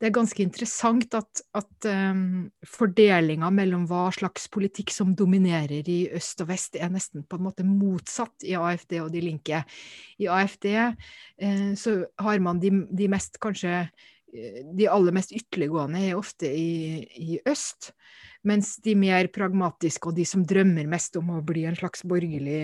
det 0.00 0.06
er 0.08 0.14
ganske 0.16 0.40
interessant 0.42 1.12
at, 1.16 1.42
at 1.54 1.86
um, 1.86 2.46
fordelinga 2.66 3.46
mellom 3.54 3.84
hva 3.88 4.08
slags 4.12 4.48
politikk 4.52 4.90
som 4.92 5.12
dominerer 5.16 5.86
i 5.88 5.98
øst 6.16 6.42
og 6.42 6.48
vest, 6.50 6.74
er 6.76 6.90
nesten 6.92 7.22
på 7.28 7.38
en 7.38 7.44
måte 7.46 7.64
motsatt 7.64 8.44
i 8.44 8.56
AFD 8.58 8.96
og 9.04 9.12
De 9.14 9.22
Linke. 9.22 9.62
I 10.20 10.28
AFD 10.28 10.66
uh, 10.74 11.70
så 11.78 11.94
har 12.26 12.42
man 12.44 12.60
de, 12.60 12.72
de 12.90 13.08
mest 13.12 13.38
kanskje 13.40 13.84
de 14.34 14.86
aller 14.90 15.14
mest 15.14 15.32
ytterliggående 15.34 16.00
er 16.08 16.18
ofte 16.18 16.48
i, 16.50 17.02
i, 17.22 17.38
øst, 17.46 17.92
mens 18.44 18.74
de 18.84 18.96
mer 18.98 19.28
pragmatiske 19.32 20.10
og 20.10 20.16
de 20.18 20.26
som 20.28 20.42
drømmer 20.46 20.88
mest 20.90 21.16
om 21.20 21.30
å 21.36 21.42
bli 21.46 21.64
en 21.68 21.78
slags 21.78 22.02
borgerlig, 22.08 22.58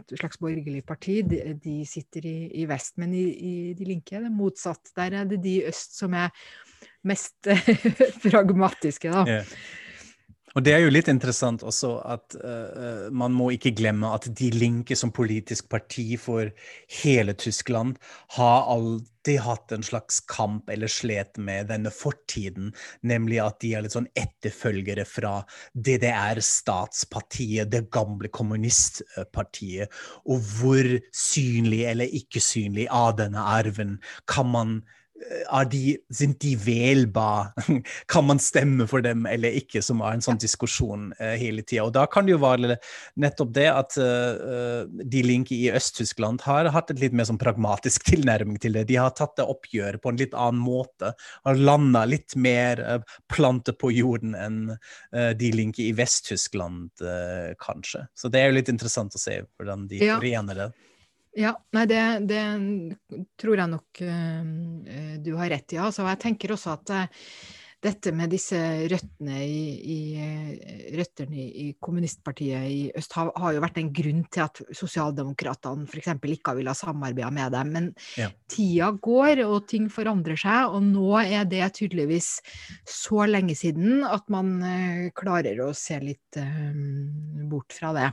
et 0.00 0.16
slags 0.18 0.40
borgerlig 0.42 0.82
parti, 0.86 1.20
de, 1.26 1.54
de 1.62 1.76
sitter 1.88 2.26
i, 2.28 2.38
i, 2.62 2.66
vest. 2.68 2.96
Men 3.00 3.14
i, 3.16 3.26
i 3.30 3.54
De 3.78 3.86
Linke 3.88 4.18
er 4.18 4.26
det 4.26 4.34
motsatt. 4.34 4.92
Der 4.98 5.22
er 5.22 5.30
det 5.30 5.40
de 5.44 5.60
i 5.60 5.68
øst 5.70 5.96
som 6.00 6.16
er 6.18 6.34
mest 7.06 7.48
pragmatiske, 8.26 9.14
da. 9.14 9.24
Yeah. 9.28 9.54
Og 10.56 10.64
det 10.66 10.72
er 10.74 10.82
jo 10.82 10.90
litt 10.90 11.08
interessant 11.10 11.62
også 11.66 11.92
at 12.10 12.34
uh, 12.42 13.06
man 13.14 13.34
må 13.36 13.52
ikke 13.54 13.74
glemme 13.76 14.10
at 14.16 14.26
De 14.36 14.50
Linke 14.54 14.96
som 14.98 15.12
politisk 15.14 15.68
parti 15.70 16.16
for 16.18 16.50
hele 17.02 17.36
Tyskland 17.38 18.00
har 18.36 18.66
alltid 18.74 19.40
hatt 19.44 19.74
en 19.76 19.86
slags 19.86 20.18
kamp 20.30 20.70
eller 20.72 20.90
slet 20.90 21.38
med 21.38 21.70
denne 21.70 21.92
fortiden, 21.94 22.72
nemlig 23.06 23.38
at 23.44 23.60
de 23.62 23.74
er 23.76 23.84
litt 23.84 23.94
sånn 23.94 24.10
etterfølgere 24.18 25.04
fra 25.06 25.36
DDR-statspartiet, 25.74 27.70
det 27.70 27.86
gamle 27.94 28.32
kommunistpartiet. 28.32 29.92
Og 30.26 30.40
hvor 30.56 30.96
synlig 31.14 31.84
eller 31.92 32.16
ikke 32.22 32.42
synlig 32.42 32.88
av 32.90 33.14
denne 33.20 33.44
arven 33.58 34.00
kan 34.30 34.50
man 34.50 34.80
er 34.80 34.99
de, 35.70 35.98
sind 36.10 36.38
de 36.40 36.56
velbar? 36.56 37.52
Kan 38.06 38.26
man 38.26 38.38
stemme 38.38 38.86
for 38.88 39.02
dem 39.04 39.26
eller 39.26 39.56
ikke, 39.60 39.82
som 39.82 40.00
er 40.04 40.16
en 40.16 40.24
sånn 40.24 40.40
diskusjon 40.40 41.10
uh, 41.20 41.34
hele 41.40 41.62
tida. 41.62 41.86
Og 41.86 41.94
da 41.96 42.06
kan 42.10 42.26
det 42.26 42.34
jo 42.34 42.40
være 42.42 42.76
nettopp 43.20 43.52
det 43.56 43.66
at 43.70 43.98
uh, 44.00 44.86
de 44.88 45.22
linke 45.26 45.54
i 45.56 45.70
Øst-Tyskland 45.74 46.44
har 46.46 46.70
hatt 46.74 46.92
et 46.92 47.02
litt 47.02 47.16
mer 47.16 47.28
sånn 47.28 47.40
pragmatisk 47.40 48.06
tilnærming 48.10 48.60
til 48.62 48.76
det. 48.78 48.86
De 48.90 48.98
har 49.00 49.14
tatt 49.16 49.36
det 49.40 49.48
oppgjøret 49.48 50.02
på 50.02 50.12
en 50.12 50.20
litt 50.20 50.36
annen 50.36 50.62
måte. 50.62 51.14
Har 51.46 51.60
landa 51.60 52.04
litt 52.08 52.36
mer 52.36 52.84
uh, 52.84 53.18
plante 53.30 53.74
på 53.76 53.92
jorden 53.94 54.36
enn 54.36 54.58
de 55.10 55.48
linke 55.54 55.82
i 55.82 55.92
Vest-Tyskland, 55.96 57.02
kanskje. 57.60 58.02
Så 58.16 58.28
det 58.32 58.40
er 58.40 58.50
jo 58.50 58.56
litt 58.56 58.70
interessant 58.72 59.14
å 59.16 59.20
se 59.20 59.40
hvordan 59.58 59.86
de 59.90 60.00
ja. 60.02 60.18
det. 60.20 60.68
Ja, 61.38 61.54
nei, 61.76 61.86
det, 61.86 62.02
det, 62.26 62.42
tror 63.38 63.60
jeg 63.60 63.70
nok 63.70 64.02
uh, 64.02 65.16
du 65.22 65.32
har 65.38 65.52
rett 65.52 65.76
i. 65.76 65.78
Altså, 65.78 66.06
jeg 66.08 66.22
tenker 66.24 66.54
også 66.56 66.72
at 66.74 66.90
uh, 66.90 67.26
dette 67.80 68.10
med 68.12 68.32
disse 68.34 68.58
røttene 68.90 69.38
i, 69.40 69.60
i, 69.94 70.00
røttene 70.98 71.38
i, 71.38 71.68
kommunistpartiet 71.80 72.66
i 72.68 72.80
øst 72.98 73.14
har, 73.16 73.30
har, 73.40 73.54
jo 73.56 73.62
vært 73.64 73.78
en 73.80 73.92
grunn 73.96 74.24
til 74.28 74.44
at 74.44 74.60
sosialdemokratene 74.76 75.86
f.eks. 75.88 76.10
ikke 76.18 76.52
har 76.52 76.58
villet 76.58 76.76
samarbeide 76.76 77.30
med 77.38 77.54
dem. 77.56 77.72
Men 77.78 77.88
ja. 78.20 78.28
tida 78.52 78.90
går, 78.92 79.44
og 79.46 79.70
ting 79.70 79.86
forandrer 79.92 80.40
seg, 80.40 80.74
og 80.74 80.84
nå 80.90 81.14
er 81.22 81.46
det 81.48 81.70
tydeligvis 81.78 82.34
så 82.84 83.24
lenge 83.30 83.56
siden 83.56 84.02
at 84.04 84.26
man 84.34 84.58
uh, 84.60 85.06
klarer 85.16 85.62
å 85.64 85.70
se 85.76 86.02
litt 86.02 86.42
bort 87.50 87.72
fra 87.74 87.94
det. 87.96 88.10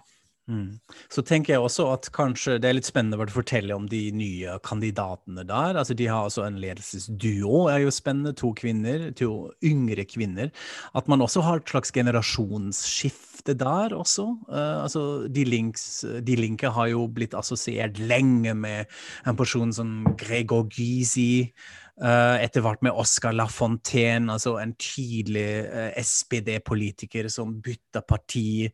Mm. 0.48 0.80
Så 1.12 1.22
tenker 1.28 1.54
jeg 1.54 1.64
også 1.64 1.90
at 1.92 2.08
kanskje 2.16 2.56
det 2.64 2.70
er 2.70 2.78
litt 2.78 2.88
spennende 2.88 3.20
å 3.20 3.28
fortelle 3.32 3.76
om 3.76 3.88
de 3.92 4.08
nye 4.16 4.56
kandidatene 4.64 5.44
der. 5.48 5.76
Altså 5.76 5.96
De 5.98 6.08
har 6.08 6.28
altså 6.28 6.46
en 6.46 6.60
ledelsesduo, 6.62 7.68
er 7.72 7.84
jo 7.84 7.94
spennende. 7.94 8.36
To 8.38 8.54
kvinner, 8.56 9.10
to 9.18 9.52
yngre 9.66 10.08
kvinner. 10.08 10.52
At 10.96 11.10
man 11.12 11.24
også 11.26 11.44
har 11.44 11.60
et 11.60 11.74
slags 11.74 11.92
generasjonsskifte 11.96 13.58
der 13.60 13.96
også. 13.96 14.30
Uh, 14.48 14.84
altså 14.86 15.04
De, 15.28 15.44
links, 15.48 16.06
de 16.24 16.40
linke 16.40 16.72
har 16.72 16.92
jo 16.94 17.08
blitt 17.12 17.36
assosiert 17.38 18.00
lenge 18.00 18.56
med 18.56 18.88
en 19.28 19.40
person 19.40 19.74
som 19.76 20.00
Gregor 20.20 20.68
Gysi. 20.72 21.52
Uh, 21.98 22.38
etter 22.44 22.62
hvert 22.62 22.84
med 22.86 22.94
Oscar 22.94 23.34
Lafontaine, 23.34 24.30
altså 24.30 24.60
en 24.62 24.76
tydelig 24.78 25.46
eh, 25.66 25.96
SPD-politiker 25.98 27.26
som 27.34 27.56
bytta 27.66 28.04
parti. 28.06 28.68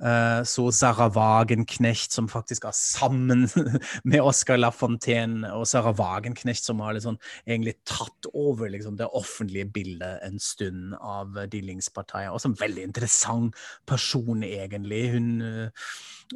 Uh, 0.00 0.40
så 0.48 0.70
Sarah 0.72 1.10
Wagenknecht, 1.12 2.08
som 2.16 2.30
faktisk 2.32 2.64
er 2.64 2.76
sammen 2.76 3.44
med 4.10 4.24
Oscar 4.24 4.56
Lafontaine, 4.56 5.50
og 5.52 5.68
Sarah 5.68 5.92
Wagenknecht 5.98 6.64
som 6.64 6.80
har 6.80 6.96
liksom, 6.96 7.20
egentlig 7.44 7.76
tatt 7.84 8.30
over 8.32 8.72
liksom, 8.72 8.96
det 8.96 9.10
offentlige 9.12 9.68
bildet 9.68 10.24
en 10.24 10.40
stund 10.40 10.96
av 10.96 11.36
De 11.52 11.60
Linkspartiet. 11.60 12.32
Også 12.32 12.54
en 12.54 12.60
veldig 12.62 12.88
interessant 12.88 13.60
person, 13.84 14.40
egentlig. 14.46 15.04
Hun 15.12 15.30
Eh, 15.40 15.68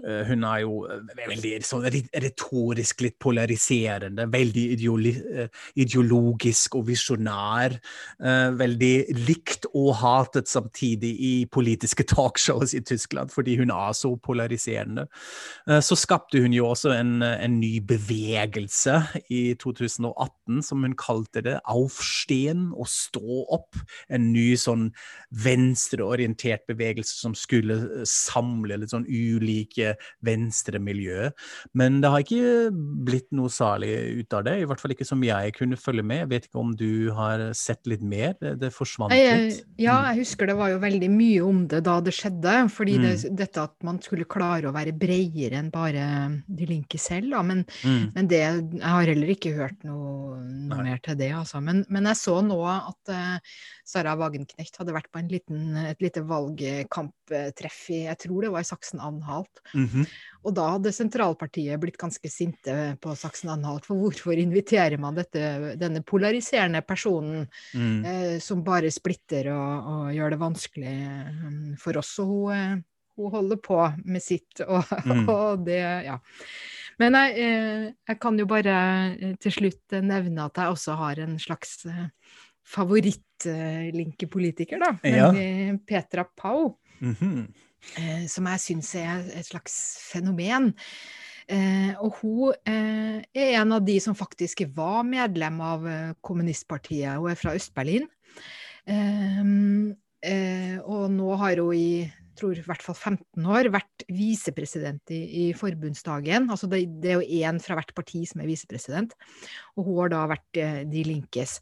hun 0.03 0.43
er 0.43 0.63
jo 0.65 0.81
eh, 0.91 1.03
veldig 1.29 1.53
sånn 1.67 1.85
retorisk 1.87 3.05
litt 3.05 3.17
polariserende, 3.23 4.27
veldig 4.33 4.65
eh, 4.75 5.49
ideolog 5.79 6.13
logisk 6.15 6.75
og 6.79 6.89
visjonær. 6.89 7.77
Veldig 8.59 8.95
likt 9.27 9.67
og 9.75 9.95
hatet 10.01 10.49
samtidig 10.51 11.11
i 11.23 11.33
politiske 11.51 12.05
talkshows 12.13 12.75
i 12.77 12.83
Tyskland, 12.85 13.33
fordi 13.33 13.57
hun 13.59 13.73
er 13.75 13.95
så 13.97 14.15
polariserende. 14.17 15.07
Så 15.85 15.97
skapte 15.99 16.41
hun 16.43 16.55
jo 16.55 16.69
også 16.71 16.93
en, 16.95 17.23
en, 17.23 17.59
ny 17.61 17.79
bevegelse 17.87 19.01
i 19.33 19.55
2018, 19.61 20.63
som 20.67 20.85
hun 20.85 20.97
kalte 20.99 21.43
det, 21.45 21.57
Aufstehen, 21.71 22.69
å 22.75 22.87
stå 22.89 23.45
opp. 23.55 23.79
En 24.09 24.31
ny 24.35 24.55
sånn 24.61 24.91
venstreorientert 25.45 26.67
bevegelse 26.71 27.19
som 27.21 27.37
skulle 27.39 28.05
samle 28.09 28.81
litt 28.83 28.95
sånn 28.95 29.09
ulike 29.09 29.84
venstremiljø. 30.25 31.31
Men 31.79 32.01
det 32.03 32.11
har 32.13 32.25
ikke 32.25 32.71
blitt 33.07 33.31
noe 33.37 33.53
særlig 33.53 33.93
ut 34.21 34.37
av 34.37 34.47
det, 34.49 34.59
i 34.61 34.69
hvert 34.69 34.83
fall 34.83 34.95
ikke 34.95 35.09
som 35.09 35.23
jeg 35.27 35.55
kunne 35.59 35.79
følge 35.81 36.05
med. 36.07 36.25
Jeg 36.25 36.33
vet 36.33 36.49
ikke 36.49 36.63
om 36.63 36.75
du 36.79 37.11
har 37.17 37.47
sett 37.57 37.85
litt 37.91 38.05
mer? 38.05 38.35
Det, 38.41 38.57
det 38.63 38.73
forsvant 38.75 39.15
litt. 39.15 39.63
Ja, 39.79 39.99
mm. 40.01 40.09
jeg 40.11 40.23
husker 40.23 40.51
det 40.51 40.59
var 40.59 40.73
jo 40.73 40.81
veldig 40.83 41.11
mye 41.13 41.45
om 41.45 41.65
det 41.71 41.83
da 41.87 41.99
det 42.05 42.15
skjedde. 42.17 42.57
Fordi 42.75 42.97
mm. 42.99 43.05
det, 43.05 43.33
dette 43.45 43.65
at 43.65 43.75
man 43.87 44.01
skulle 44.05 44.29
klare 44.31 44.71
å 44.71 44.75
være 44.75 44.95
bredere 44.97 45.61
enn 45.61 45.71
bare 45.75 46.05
De 46.47 46.69
Linke 46.69 47.01
selv, 47.01 47.31
da. 47.35 47.43
Men, 47.47 47.65
mm. 47.83 48.05
men 48.15 48.31
det 48.31 48.43
Jeg 48.45 48.83
har 48.85 49.11
heller 49.11 49.33
ikke 49.35 49.55
hørt 49.57 49.85
noe, 49.87 50.39
noe 50.41 50.85
mer 50.85 51.01
til 51.05 51.19
det, 51.21 51.31
altså. 51.37 51.63
Men, 51.65 51.85
men, 51.93 52.09
jeg 52.11 52.21
så 52.21 52.39
nå 52.45 52.59
at 52.71 53.13
uh, 53.13 53.55
Sara 53.87 54.15
Wagenknecht 54.21 54.79
hadde 54.81 54.95
vært 54.97 55.11
på 55.13 55.23
liten, 55.31 55.77
et 55.81 56.03
lite 56.05 56.25
valgkamptreff 56.29 57.81
i 57.95 58.05
Jeg 58.07 58.21
tror 58.27 58.47
det 58.47 58.53
var 58.55 58.65
i 58.65 58.69
Saksen-Anhalt. 58.69 59.65
Mm 59.75 59.89
-hmm. 59.89 60.07
Og 60.45 60.53
da 60.53 60.67
hadde 60.75 60.91
sentralpartiet 60.93 61.81
blitt 61.81 61.97
ganske 62.01 62.29
sinte 62.29 62.73
på 63.01 63.15
Saksen-Anhalt, 63.17 63.87
for 63.89 63.97
hvorfor 63.97 64.37
inviterer 64.37 65.01
man 65.01 65.15
dette, 65.17 65.73
denne 65.81 66.03
polariserende 66.05 66.83
personen 66.85 67.49
mm. 67.73 68.05
eh, 68.05 68.37
som 68.45 68.61
bare 68.65 68.91
splitter 68.93 69.49
og, 69.55 69.87
og, 69.95 70.13
gjør 70.13 70.31
det 70.35 70.41
vanskelig 70.43 70.97
um, 71.49 71.77
for 71.81 71.97
oss? 72.01 72.19
Og 72.21 72.27
hun, 72.29 72.53
eh, 72.53 72.77
hun, 73.17 73.31
holder 73.39 73.59
på 73.65 73.79
med 74.05 74.23
sitt, 74.23 74.61
og, 74.69 74.85
mm. 75.07 75.29
og 75.33 75.65
det 75.67 75.83
Ja. 76.11 76.19
Men 77.01 77.15
jeg, 77.19 77.31
eh, 77.43 77.85
jeg, 78.07 78.17
kan 78.23 78.39
jo 78.39 78.47
bare 78.47 78.75
eh, 79.17 79.35
til 79.43 79.53
slutt 79.57 79.87
nevne 80.05 80.45
at 80.45 80.57
jeg 80.61 80.73
også 80.77 80.93
har 81.01 81.15
en 81.25 81.35
slags 81.43 81.71
favorittlinkepolitiker, 82.71 84.79
da. 84.79 84.91
Ja. 85.03 85.33
Petra 85.89 86.25
Pau. 86.37 86.79
Mm 87.01 87.15
-hmm 87.15 87.47
eh, 88.01 88.25
som 88.31 88.49
jeg 88.53 88.63
syns 88.63 88.95
er 89.01 89.29
et 89.35 89.49
slags 89.49 89.77
fenomen. 90.13 90.73
Eh, 91.45 91.93
og 92.01 92.21
hun 92.23 92.55
eh, 92.65 93.21
er 93.37 93.59
en 93.61 93.77
av 93.77 93.85
de 93.85 93.99
som 94.01 94.17
faktisk 94.17 94.65
var 94.77 95.03
medlem 95.05 95.61
av 95.61 95.87
eh, 95.89 96.13
kommunistpartiet. 96.25 97.19
Hun 97.21 97.33
er 97.33 97.41
fra 97.41 97.53
Øst-Berlin. 97.59 98.07
Eh, 98.89 99.41
eh, 100.25 100.77
og 100.81 101.11
nå 101.13 101.35
har 101.43 101.61
hun 101.61 101.75
i 101.77 101.89
tror 102.35 102.57
i 102.59 102.65
hvert 102.67 102.83
fall 102.83 102.97
15 102.97 103.45
år 103.47 103.69
vært 103.71 104.03
visepresident 104.11 105.13
i, 105.15 105.21
i 105.23 105.45
forbundsdagen. 105.55 106.49
Altså 106.51 106.67
det, 106.67 106.81
det, 106.99 107.13
er 107.13 107.21
jo 107.21 107.43
én 107.45 107.61
fra 107.63 107.77
hvert 107.79 107.93
parti 107.95 108.25
som 108.27 108.43
er 108.43 108.49
visepresident, 108.51 109.15
og 109.79 109.87
hun 109.87 110.01
har 110.01 110.11
da 110.11 110.25
vært 110.33 110.59
De 110.91 111.05
Linkes. 111.07 111.61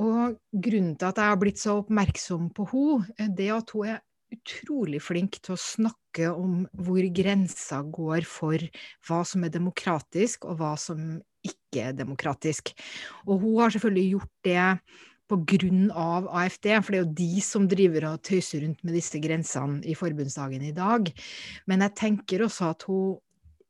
og 0.00 0.38
grunnen 0.56 0.96
til 0.96 1.10
at 1.10 1.20
jeg 1.20 1.34
har 1.34 1.36
blitt 1.42 1.60
så 1.60 1.76
oppmerksom 1.82 2.48
på 2.56 2.64
henne, 2.72 3.28
det 3.36 3.50
er 3.50 3.58
at 3.58 3.76
hun 3.76 3.90
er 3.92 4.00
utrolig 4.32 5.02
flink 5.04 5.38
til 5.42 5.54
å 5.56 5.60
snakke 5.60 6.30
om 6.32 6.64
hvor 6.72 7.04
grensa 7.14 7.82
går 7.84 8.26
for 8.28 8.64
hva 9.08 9.22
som 9.28 9.46
er 9.46 9.54
demokratisk, 9.54 10.46
og 10.48 10.60
hva 10.60 10.74
som 10.80 11.16
ikke 11.46 11.88
er 11.88 11.96
demokratisk. 11.98 12.74
Og 13.26 13.42
hun 13.42 13.62
har 13.62 13.74
selvfølgelig 13.74 14.12
gjort 14.16 14.34
det 14.46 14.66
på 15.32 15.38
grunn 15.48 15.86
av 15.96 16.26
AFD, 16.28 16.68
for 16.82 16.92
det 16.92 16.98
er 16.98 17.04
jo 17.06 17.18
de 17.22 17.44
som 17.44 17.66
driver 17.70 18.08
og 18.10 18.22
tøyser 18.26 18.66
rundt 18.66 18.82
med 18.84 18.98
disse 18.98 19.20
grensene 19.22 19.80
i 19.88 19.96
forbundsdagen 19.96 20.64
i 20.68 20.74
dag. 20.76 21.08
Men 21.70 21.86
jeg 21.86 21.96
tenker 22.02 22.44
også 22.44 22.72
at 22.74 22.84
hun 22.88 23.16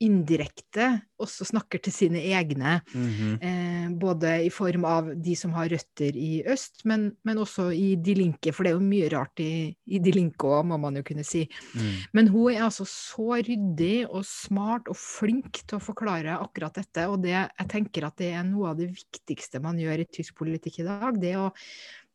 indirekte 0.02 0.88
også 1.22 1.46
snakker 1.46 1.80
til 1.82 1.94
sine 1.94 2.20
egne. 2.34 2.80
Mm 2.94 3.08
-hmm. 3.08 3.34
eh, 3.42 3.88
både 3.98 4.44
i 4.46 4.50
form 4.50 4.84
av 4.84 5.12
de 5.14 5.36
som 5.36 5.52
har 5.52 5.68
røtter 5.68 6.16
i 6.16 6.42
øst, 6.46 6.84
men, 6.84 7.12
men, 7.24 7.38
også 7.38 7.70
i 7.70 7.94
De 7.96 8.14
Linke, 8.14 8.52
for 8.52 8.64
det 8.64 8.70
er 8.70 8.74
jo 8.74 8.80
mye 8.80 9.08
rart 9.08 9.40
i, 9.40 9.76
i 9.86 9.98
De 9.98 10.10
Linke 10.10 10.46
òg, 10.46 10.66
må 10.66 10.76
man 10.76 10.96
jo 10.96 11.02
kunne 11.02 11.24
si. 11.24 11.48
Mm. 11.74 11.96
Men 12.12 12.28
hun 12.28 12.52
er 12.52 12.64
altså 12.64 12.84
så 12.84 13.38
ryddig 13.38 14.06
og 14.10 14.24
smart 14.24 14.88
og 14.88 14.96
flink 14.96 15.62
til 15.66 15.76
å 15.76 15.84
forklare 15.84 16.38
akkurat 16.38 16.74
dette, 16.74 17.08
og 17.08 17.22
det, 17.22 17.30
jeg 17.58 17.68
tenker 17.68 18.06
at 18.06 18.16
det 18.16 18.32
er 18.32 18.42
noe 18.42 18.70
av 18.70 18.76
det 18.76 18.90
viktigste 18.90 19.60
man 19.60 19.78
gjør 19.78 20.00
i 20.00 20.10
tysk 20.10 20.34
politikk 20.34 20.80
i 20.80 20.88
dag. 20.88 21.20
Det 21.20 21.36
å 21.36 21.52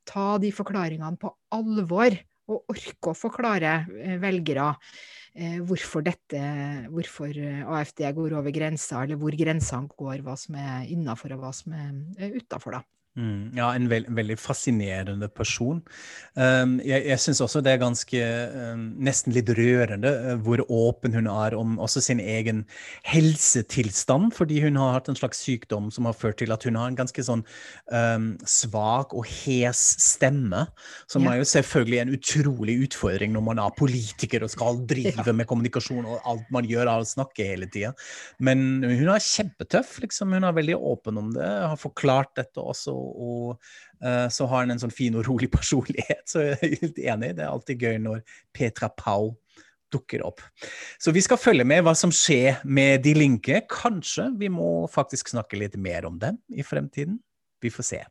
ta 0.08 0.38
de 0.38 0.52
forklaringene 0.52 1.20
på 1.20 1.32
alvor 1.56 2.16
og 2.48 2.74
orke 2.74 3.12
å 3.12 3.18
forklare 3.18 3.74
eh, 4.00 4.18
velgere 4.22 4.70
eh, 5.36 5.58
hvorfor 5.68 6.06
dette, 6.06 6.42
hvorfor 6.92 7.32
eh, 7.36 7.64
AFD 7.64 8.06
går 8.18 8.38
over 8.40 8.56
grensa, 8.56 9.04
eller 9.04 9.20
hvor 9.22 9.36
grensene 9.38 9.92
går, 9.98 10.24
hva 10.26 10.38
som 10.40 10.60
er 10.60 10.88
innafor 10.94 11.36
og 11.36 11.44
hva 11.44 11.54
som 11.56 11.76
er 11.78 12.38
utafor, 12.40 12.80
da. 12.80 12.97
Mm, 13.18 13.56
ja, 13.58 13.72
en 13.74 13.88
veld, 13.90 14.12
veldig 14.14 14.36
fascinerende 14.38 15.26
person. 15.34 15.80
Um, 16.38 16.76
jeg 16.86 17.02
jeg 17.08 17.22
syns 17.24 17.40
også 17.42 17.64
det 17.66 17.72
er 17.72 17.80
ganske 17.82 18.20
um, 18.54 18.84
nesten 19.02 19.34
litt 19.34 19.50
rørende 19.58 20.12
uh, 20.22 20.36
hvor 20.46 20.62
åpen 20.70 21.16
hun 21.18 21.26
er 21.32 21.56
om 21.58 21.80
også 21.82 22.04
sin 22.06 22.22
egen 22.22 22.62
helsetilstand, 23.10 24.36
fordi 24.38 24.60
hun 24.62 24.78
har 24.78 24.94
hatt 25.00 25.10
en 25.10 25.18
slags 25.18 25.42
sykdom 25.42 25.90
som 25.90 26.06
har 26.06 26.14
ført 26.14 26.38
til 26.44 26.54
at 26.54 26.68
hun 26.68 26.78
har 26.78 26.92
en 26.92 27.00
ganske 27.00 27.26
sånn 27.26 27.42
um, 27.90 28.28
svak 28.46 29.18
og 29.18 29.26
hes 29.26 29.82
stemme, 30.04 30.68
som 31.10 31.26
ja. 31.26 31.34
er 31.34 31.42
jo 31.42 31.50
selvfølgelig 31.56 32.02
en 32.04 32.14
utrolig 32.20 32.78
utfordring 32.86 33.34
når 33.34 33.48
man 33.50 33.64
er 33.66 33.78
politiker 33.82 34.46
og 34.46 34.54
skal 34.54 34.84
drive 34.86 35.26
ja. 35.26 35.34
med 35.34 35.50
kommunikasjon, 35.50 36.06
og 36.06 36.22
alt 36.22 36.54
man 36.54 36.70
gjør 36.70 36.86
er 36.86 37.02
å 37.02 37.10
snakke 37.16 37.50
hele 37.50 37.66
tida. 37.74 37.96
Men 38.38 38.86
hun 38.86 39.10
er 39.10 39.26
kjempetøff, 39.26 39.98
liksom. 40.06 40.38
Hun 40.38 40.46
er 40.46 40.54
veldig 40.62 40.78
åpen 40.78 41.18
om 41.18 41.34
det, 41.34 41.50
har 41.66 41.82
forklart 41.82 42.36
dette 42.38 42.62
også 42.62 43.07
og 43.08 43.58
uh, 44.04 44.28
så 44.34 44.48
har 44.50 44.66
han 44.66 44.76
en 44.76 44.82
sånn 44.82 44.94
fin 44.94 45.16
og 45.18 45.28
rolig 45.30 45.52
personlighet. 45.58 46.26
Så 46.30 46.46
jeg 46.46 46.58
er 46.58 46.80
helt 46.84 47.02
enig. 47.04 47.34
Det 47.38 47.46
er 47.46 47.52
alltid 47.52 47.88
gøy 47.88 48.00
når 48.04 48.24
Petra 48.56 48.92
Pau 48.94 49.36
dukker 49.94 50.26
opp. 50.28 50.44
Så 51.00 51.14
vi 51.16 51.24
skal 51.24 51.40
følge 51.40 51.64
med 51.68 51.86
hva 51.88 51.94
som 51.96 52.12
skjer 52.12 52.60
med 52.68 53.06
De 53.06 53.16
Linke. 53.16 53.64
Kanskje 53.72 54.30
vi 54.40 54.52
må 54.52 54.88
faktisk 54.92 55.32
snakke 55.32 55.60
litt 55.62 55.80
mer 55.80 56.10
om 56.10 56.20
dem 56.20 56.42
i 56.52 56.66
fremtiden. 56.68 57.22
Vi 57.64 57.72
får 57.74 57.88
se. 57.88 58.04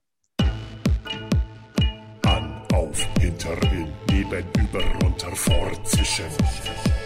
An, 2.27 2.49
auf, 2.75 3.05
hinter, 3.21 3.61
in, 3.77 3.93
neben, 4.11 4.45
über, 4.65 4.83
runter, 5.03 5.35
fort, 5.37 5.89
zwischen. 5.89 7.06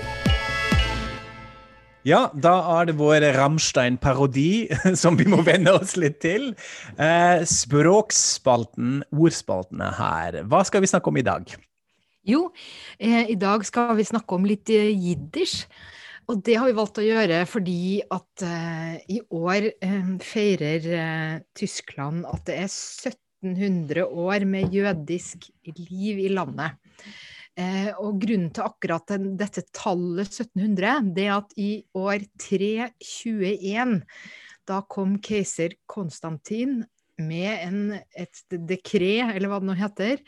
Ja, 2.07 2.31
da 2.33 2.55
er 2.79 2.87
det 2.89 2.95
vår 2.97 3.21
Ramstein-parodi 3.37 4.71
som 5.03 5.19
vi 5.21 5.27
må 5.29 5.43
venne 5.45 5.75
oss 5.77 5.99
litt 6.01 6.23
til. 6.25 6.55
Eh, 6.97 7.43
språkspalten, 7.45 9.03
ordspaltene 9.13 9.91
her. 9.99 10.39
Hva 10.49 10.63
skal 10.65 10.81
vi 10.81 10.89
snakke 10.89 11.13
om 11.13 11.21
i 11.21 11.27
dag? 11.27 11.53
Jo, 12.25 12.47
eh, 12.97 13.29
i 13.33 13.37
dag 13.41 13.67
skal 13.69 13.93
vi 13.99 14.09
snakke 14.09 14.39
om 14.39 14.49
litt 14.49 14.73
eh, 14.73 14.89
jiddisch. 14.97 15.67
Og 16.31 16.41
det 16.47 16.57
har 16.57 16.71
vi 16.71 16.77
valgt 16.79 17.03
å 17.03 17.05
gjøre 17.05 17.43
fordi 17.51 18.01
at 18.17 18.45
eh, 18.49 18.97
i 19.17 19.21
år 19.37 19.69
eh, 19.69 20.11
feirer 20.25 20.91
eh, 20.97 21.39
Tyskland 21.59 22.25
at 22.31 22.47
det 22.49 22.63
er 22.63 22.71
1700 22.71 24.07
år 24.09 24.49
med 24.49 24.73
jødisk 24.73 25.51
liv 25.69 26.25
i 26.25 26.33
landet. 26.33 26.81
Eh, 27.61 27.91
og 28.01 28.21
grunnen 28.23 28.51
til 28.55 28.65
akkurat 28.65 29.07
den, 29.11 29.35
dette 29.41 29.65
tallet 29.77 30.31
1700, 30.31 31.11
det 31.17 31.27
er 31.27 31.35
at 31.37 31.53
i 31.61 31.71
år 31.99 32.25
321, 32.41 34.01
da 34.71 34.81
kom 34.89 35.19
keiser 35.25 35.75
Konstantin 35.91 36.81
med 37.21 37.51
en, 37.67 37.81
et 38.17 38.43
dekret, 38.49 39.35
eller 39.35 39.51
hva 39.51 39.61
det 39.61 39.69
nå 39.69 39.77
heter, 39.77 40.23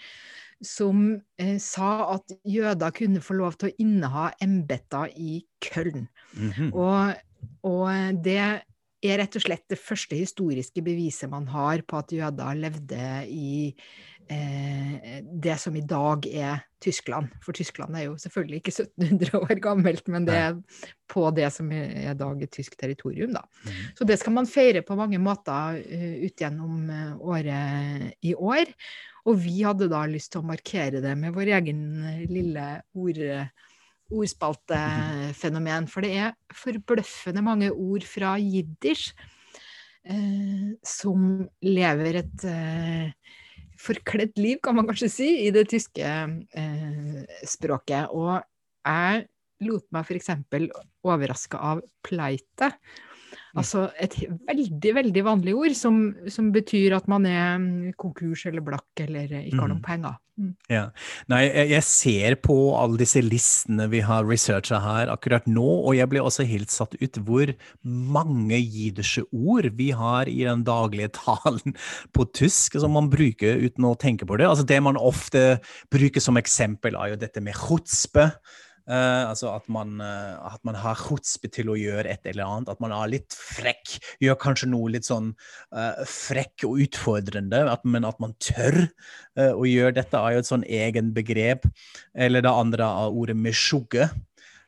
som 0.62 1.04
eh, 1.40 1.56
sa 1.62 1.92
at 2.14 2.34
jøder 2.46 2.94
kunne 2.94 3.22
få 3.24 3.38
lov 3.38 3.56
til 3.58 3.70
å 3.70 3.76
inneha 3.82 4.28
embeter 4.44 5.10
i 5.16 5.42
Köln. 5.64 6.06
Mm 6.34 6.50
-hmm. 6.50 6.72
og, 6.74 7.14
og, 7.62 8.22
det 8.24 8.62
er 9.02 9.18
rett 9.18 9.36
og 9.38 9.44
slett 9.44 9.64
det 9.70 9.80
første 9.80 10.16
historiske 10.18 10.82
beviset 10.84 11.30
man 11.30 11.48
har 11.50 11.82
på 11.86 11.98
at 11.98 12.14
jøder 12.14 12.58
levde 12.58 13.06
i 13.26 13.72
eh, 14.30 15.20
det 15.22 15.56
som 15.60 15.76
i 15.76 15.84
dag 15.86 16.26
er 16.30 16.62
Tyskland. 16.82 17.30
For 17.42 17.54
Tyskland 17.56 17.96
er 17.98 18.06
jo 18.08 18.16
selvfølgelig 18.22 18.60
ikke 18.62 18.74
1700 18.86 19.40
år 19.42 19.62
gammelt, 19.64 20.10
men 20.12 20.26
det 20.28 20.38
er 20.38 20.58
på 21.10 21.28
det 21.34 21.50
som 21.54 21.70
i 21.74 22.14
dag 22.18 22.42
er 22.42 22.52
tysk 22.52 22.78
territorium, 22.80 23.34
da. 23.34 23.44
Mm. 23.66 23.80
Så 23.98 24.08
det 24.08 24.18
skal 24.22 24.36
man 24.38 24.50
feire 24.50 24.84
på 24.86 24.98
mange 24.98 25.20
måter 25.22 25.82
uh, 25.82 26.14
ut 26.22 26.44
gjennom 26.44 26.86
uh, 26.90 27.18
året 27.34 28.14
i 28.22 28.34
år. 28.34 28.70
Og 29.30 29.38
vi 29.38 29.60
hadde 29.62 29.90
da 29.90 30.02
lyst 30.10 30.32
til 30.34 30.42
å 30.42 30.48
markere 30.48 31.02
det 31.02 31.12
med 31.18 31.34
vår 31.36 31.52
egen 31.60 31.82
lille 32.26 32.64
ord, 32.98 33.20
ordspaltefenomen. 34.12 35.88
For 35.90 36.04
det 36.04 36.12
er 36.20 36.34
forbløffende 36.56 37.44
mange 37.44 37.70
ord 37.72 38.06
fra 38.08 38.34
jiddisch 38.40 39.12
eh, 40.04 40.72
som 40.86 41.46
lever 41.64 42.22
et 42.22 42.46
eh, 42.48 43.12
forkledd 43.82 44.38
liv, 44.38 44.60
kan 44.62 44.76
man 44.78 44.86
kanskje 44.88 45.10
si, 45.10 45.30
i 45.46 45.50
det 45.54 45.66
tyske 45.72 46.06
eh, 46.06 47.38
språket. 47.48 48.12
Og 48.14 48.38
jeg 48.82 49.26
lot 49.62 49.86
meg 49.94 50.06
f.eks. 50.06 50.30
overraske 51.06 51.58
av 51.58 51.82
pleite. 52.04 52.72
Mm. 53.52 53.60
Altså 53.60 53.86
et 54.00 54.14
veldig, 54.48 54.92
veldig 54.96 55.22
vanlig 55.26 55.52
ord 55.60 55.74
som, 55.76 56.02
som, 56.32 56.48
betyr 56.54 56.94
at 56.96 57.08
man 57.10 57.26
er 57.28 57.58
mm, 57.60 57.94
konkurs 58.00 58.46
eller 58.48 58.64
blakk 58.64 59.02
eller 59.04 59.28
ikke 59.42 59.60
har 59.60 59.68
noen 59.68 59.82
mm. 59.82 59.84
penger. 59.84 60.14
Mm. 60.40 60.54
Ja. 60.72 60.86
Nei, 61.28 61.42
jeg, 61.68 61.84
ser 61.84 62.38
på 62.40 62.56
alle 62.80 62.96
disse 63.02 63.20
listene 63.20 63.90
vi 63.92 64.00
har 64.06 64.24
researcha 64.24 64.80
her 64.80 65.12
akkurat 65.12 65.44
nå, 65.44 65.66
og 65.82 65.92
jeg 65.98 66.08
blir 66.08 66.24
også 66.24 66.46
helt 66.48 66.72
satt 66.72 66.96
ut 66.96 67.20
hvor 67.26 67.52
mange 67.84 68.56
jidische 68.56 69.26
ord 69.28 69.68
vi 69.76 69.90
har 69.92 70.32
i 70.32 70.40
den 70.48 70.64
daglige 70.64 71.12
talen 71.20 71.76
på 72.16 72.28
tysk 72.32 72.80
som 72.80 72.96
man 72.96 73.12
bruker 73.12 73.60
uten 73.60 73.90
å 73.90 73.96
tenke 74.00 74.24
på 74.28 74.40
det. 74.40 74.48
Altså 74.48 74.64
Det 74.64 74.80
man 74.80 74.96
ofte 74.96 75.60
bruker 75.92 76.24
som 76.24 76.40
eksempel, 76.40 76.96
er 76.96 77.12
jo 77.12 77.20
dette 77.20 77.44
med 77.44 77.58
chutzpe. 77.58 78.30
Uh, 78.82 79.30
altså 79.30 79.52
at 79.52 79.68
man, 79.70 80.00
uh, 80.02 80.40
at 80.48 80.62
man 80.66 80.76
har 80.78 80.98
chutzpe 80.98 81.50
til 81.52 81.70
å 81.70 81.78
gjøre 81.78 82.10
et 82.10 82.26
eller 82.32 82.48
annet. 82.48 82.72
At 82.72 82.82
man 82.82 82.94
er 82.96 83.12
litt 83.12 83.36
frekk. 83.36 83.96
Gjør 84.22 84.40
kanskje 84.42 84.70
noe 84.72 84.90
litt 84.94 85.06
sånn 85.06 85.32
uh, 85.74 86.02
frekk 86.08 86.66
og 86.68 86.82
utfordrende, 86.86 87.62
at, 87.70 87.86
men 87.86 88.08
at 88.08 88.18
man 88.22 88.34
tør 88.42 88.84
å 89.32 89.64
gjøre 89.64 89.94
dette, 89.96 90.18
er 90.18 90.34
jo 90.34 90.40
et 90.42 90.48
sånn 90.48 90.64
egen 90.68 91.12
begrep. 91.16 91.64
Eller 92.12 92.44
det 92.44 92.52
andre 92.52 92.84
er 92.84 93.16
ordet 93.22 93.38
mesjugge. 93.38 94.10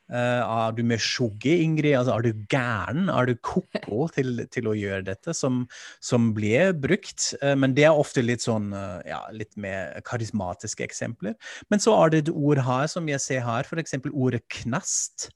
Uh, 0.05 0.41
er 0.43 0.75
du 0.77 0.83
med 0.85 1.01
sjugge, 1.01 1.55
Ingrid? 1.63 1.95
Altså, 1.97 2.13
er 2.13 2.25
du 2.25 2.43
gæren? 2.51 3.07
Er 3.09 3.29
du 3.29 3.33
ko-ko 3.41 4.05
til, 4.13 4.43
til, 4.53 4.69
å 4.69 4.75
gjøre 4.77 5.07
dette? 5.07 5.33
Som, 5.33 5.63
som 6.03 6.29
blir 6.37 6.75
brukt. 6.77 7.31
Uh, 7.41 7.55
men 7.57 7.73
det 7.77 7.87
er 7.89 8.01
ofte 8.01 8.21
litt 8.25 8.45
sånn 8.45 8.69
uh, 8.75 8.99
ja, 9.07 9.23
litt 9.33 9.55
mer 9.57 9.95
karismatiske 10.05 10.85
eksempler. 10.85 11.33
Men 11.73 11.81
så 11.81 11.95
er 12.03 12.13
det 12.13 12.25
et 12.25 12.35
ord 12.35 12.61
her 12.67 12.91
som 12.91 13.09
jeg 13.09 13.23
ser 13.23 13.45
her, 13.47 13.65
f.eks. 13.65 13.97
ordet 14.11 14.43
knast. 14.61 15.31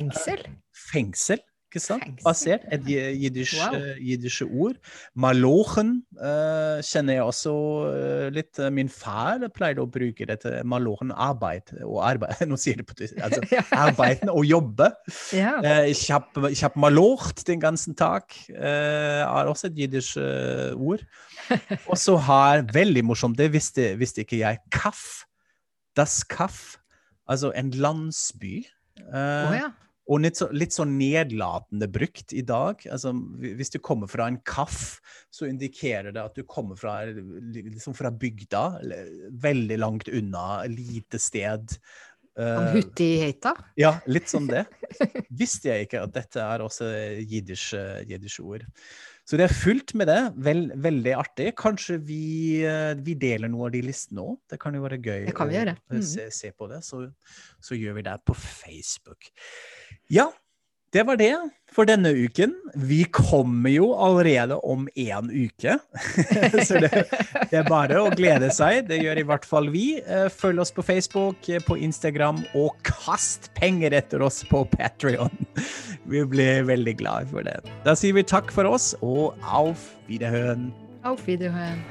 Fengsel. 0.00 0.46
fengsel 0.72 1.40
ikke 1.70 1.82
sant? 1.82 2.02
Basert. 2.24 2.66
Et 2.74 2.88
jiddisch, 2.90 3.54
wow. 3.60 3.76
jiddische 4.02 4.46
ord. 4.50 4.78
Malochen 5.14 6.00
uh, 6.18 6.82
kjenner 6.82 7.20
jeg 7.20 7.26
også 7.28 7.54
uh, 7.86 8.26
litt. 8.34 8.58
Min 8.74 8.90
far 8.90 9.46
pleide 9.54 9.84
å 9.84 9.88
bruke 9.90 10.26
dette 10.26 10.60
malochen 10.66 11.14
arbeid 11.14 11.70
og 11.84 12.00
arbeid. 12.08 12.42
Nå 12.50 12.58
sier 12.60 12.80
det 12.80 12.88
på 12.90 12.98
tysk. 12.98 13.20
Altså, 13.22 13.46
arbeiden 13.86 14.32
og 14.34 14.42
jobbe. 14.48 14.90
Ja. 15.36 15.56
Uh, 15.62 15.86
ich 15.90 16.08
habe 16.10 16.50
hab 16.50 16.76
malocht 16.76 17.46
den 17.46 17.62
ganzen 17.62 17.94
Tag. 18.00 18.32
Er 18.50 19.48
også 19.50 19.68
et 19.68 19.78
jiddisch 19.78 20.16
ord. 20.18 21.02
Og 21.90 21.98
så 21.98 22.16
har, 22.16 22.64
veldig 22.72 23.02
morsomt, 23.04 23.38
det 23.38 23.50
visste, 23.52 23.92
visste 24.00 24.24
ikke 24.24 24.40
jeg, 24.42 24.60
kaff. 24.72 25.24
Das 25.98 26.22
Kaff. 26.24 26.78
Altså 27.30 27.52
en 27.54 27.70
landsby. 27.70 28.64
Uh, 29.10 29.50
oh, 29.50 29.54
ja. 29.54 29.70
Og 30.10 30.24
litt, 30.24 30.40
så, 30.40 30.48
litt 30.50 30.74
sånn 30.74 30.96
nedlatende 30.98 31.86
brukt 31.90 32.34
i 32.34 32.42
dag. 32.42 32.82
Altså, 32.90 33.12
hvis 33.38 33.70
du 33.70 33.78
kommer 33.78 34.10
fra 34.10 34.26
en 34.26 34.40
kaff, 34.42 34.98
så 35.30 35.46
indikerer 35.46 36.10
det 36.16 36.24
at 36.24 36.34
du 36.34 36.42
kommer 36.50 36.78
fra, 36.78 36.96
liksom 37.06 37.94
fra 37.94 38.10
bygda. 38.10 38.64
Veldig 39.44 39.78
langt 39.78 40.10
unna, 40.10 40.64
lite 40.66 41.20
sted. 41.22 41.76
Uh, 42.38 42.72
Huttigheita? 42.74 43.54
Ja, 43.78 43.96
litt 44.10 44.30
sånn 44.30 44.50
det. 44.50 44.64
Visste 45.42 45.70
jeg 45.70 45.86
ikke 45.86 46.02
at 46.06 46.14
dette 46.16 46.42
er 46.42 46.64
også 46.64 46.90
jiddisch 47.22 48.40
ord. 48.42 48.66
Så 49.30 49.38
det 49.38 49.44
er 49.46 49.52
fullt 49.54 49.92
med 49.94 50.08
det. 50.10 50.18
Vel, 50.42 50.64
veldig 50.82 51.12
artig. 51.14 51.52
Kanskje 51.58 52.00
vi, 52.02 52.64
eh, 52.66 52.96
vi, 52.98 53.14
deler 53.14 53.46
noe 53.52 53.68
av 53.68 53.74
de 53.76 53.84
listene 53.86 54.24
òg. 54.24 54.40
Det 54.50 54.58
kan 54.58 54.74
jo 54.74 54.82
være 54.82 54.98
gøy 54.98 55.28
det 55.28 55.34
kan 55.38 55.46
vi 55.46 55.54
gjøre. 55.54 55.76
å 55.78 56.00
se, 56.02 56.24
mm. 56.26 56.32
se, 56.34 56.50
på 56.58 56.66
det. 56.72 56.80
Så, 56.82 57.04
så 57.62 57.78
gjør 57.78 58.00
vi 58.00 58.04
det 58.08 58.16
på 58.26 58.34
Facebook. 58.34 59.30
Ja, 60.10 60.26
det 60.92 61.04
var 61.06 61.16
det 61.20 61.34
for 61.70 61.86
denne 61.86 62.10
uken. 62.10 62.50
Vi 62.74 63.04
kommer 63.14 63.70
jo 63.70 63.92
allerede 63.94 64.56
om 64.66 64.88
én 64.98 65.30
uke. 65.30 65.76
Så 66.66 66.80
det, 66.82 66.90
det, 67.50 67.60
er 67.60 67.68
bare 67.68 68.00
å 68.02 68.10
glede 68.10 68.50
seg. 68.54 68.88
Det 68.88 68.98
gjør 68.98 69.22
i 69.22 69.26
hvert 69.28 69.46
fall 69.46 69.70
vi. 69.70 69.84
Eh, 70.02 70.26
følg 70.34 70.64
oss 70.64 70.74
på 70.74 70.82
Facebook, 70.82 71.46
eh, 71.46 71.62
på 71.62 71.78
Instagram, 71.78 72.42
og 72.58 72.74
kast 72.86 73.52
penger 73.58 73.94
etter 74.00 74.26
oss 74.26 74.42
på 74.50 74.64
Patrion. 74.74 75.30
Vi 76.10 76.24
blir 76.26 76.66
veldig 76.66 76.96
glad 76.98 77.30
for 77.30 77.46
det. 77.46 77.60
Da 77.86 77.94
sier 77.94 78.16
vi 78.16 78.26
takk 78.26 78.50
for 78.50 78.66
oss, 78.66 78.96
og 78.98 79.38
auf 79.46 79.92
Wiederhøen. 80.10 80.72
Auf 81.06 81.22
Wiederhøen. 81.28 81.84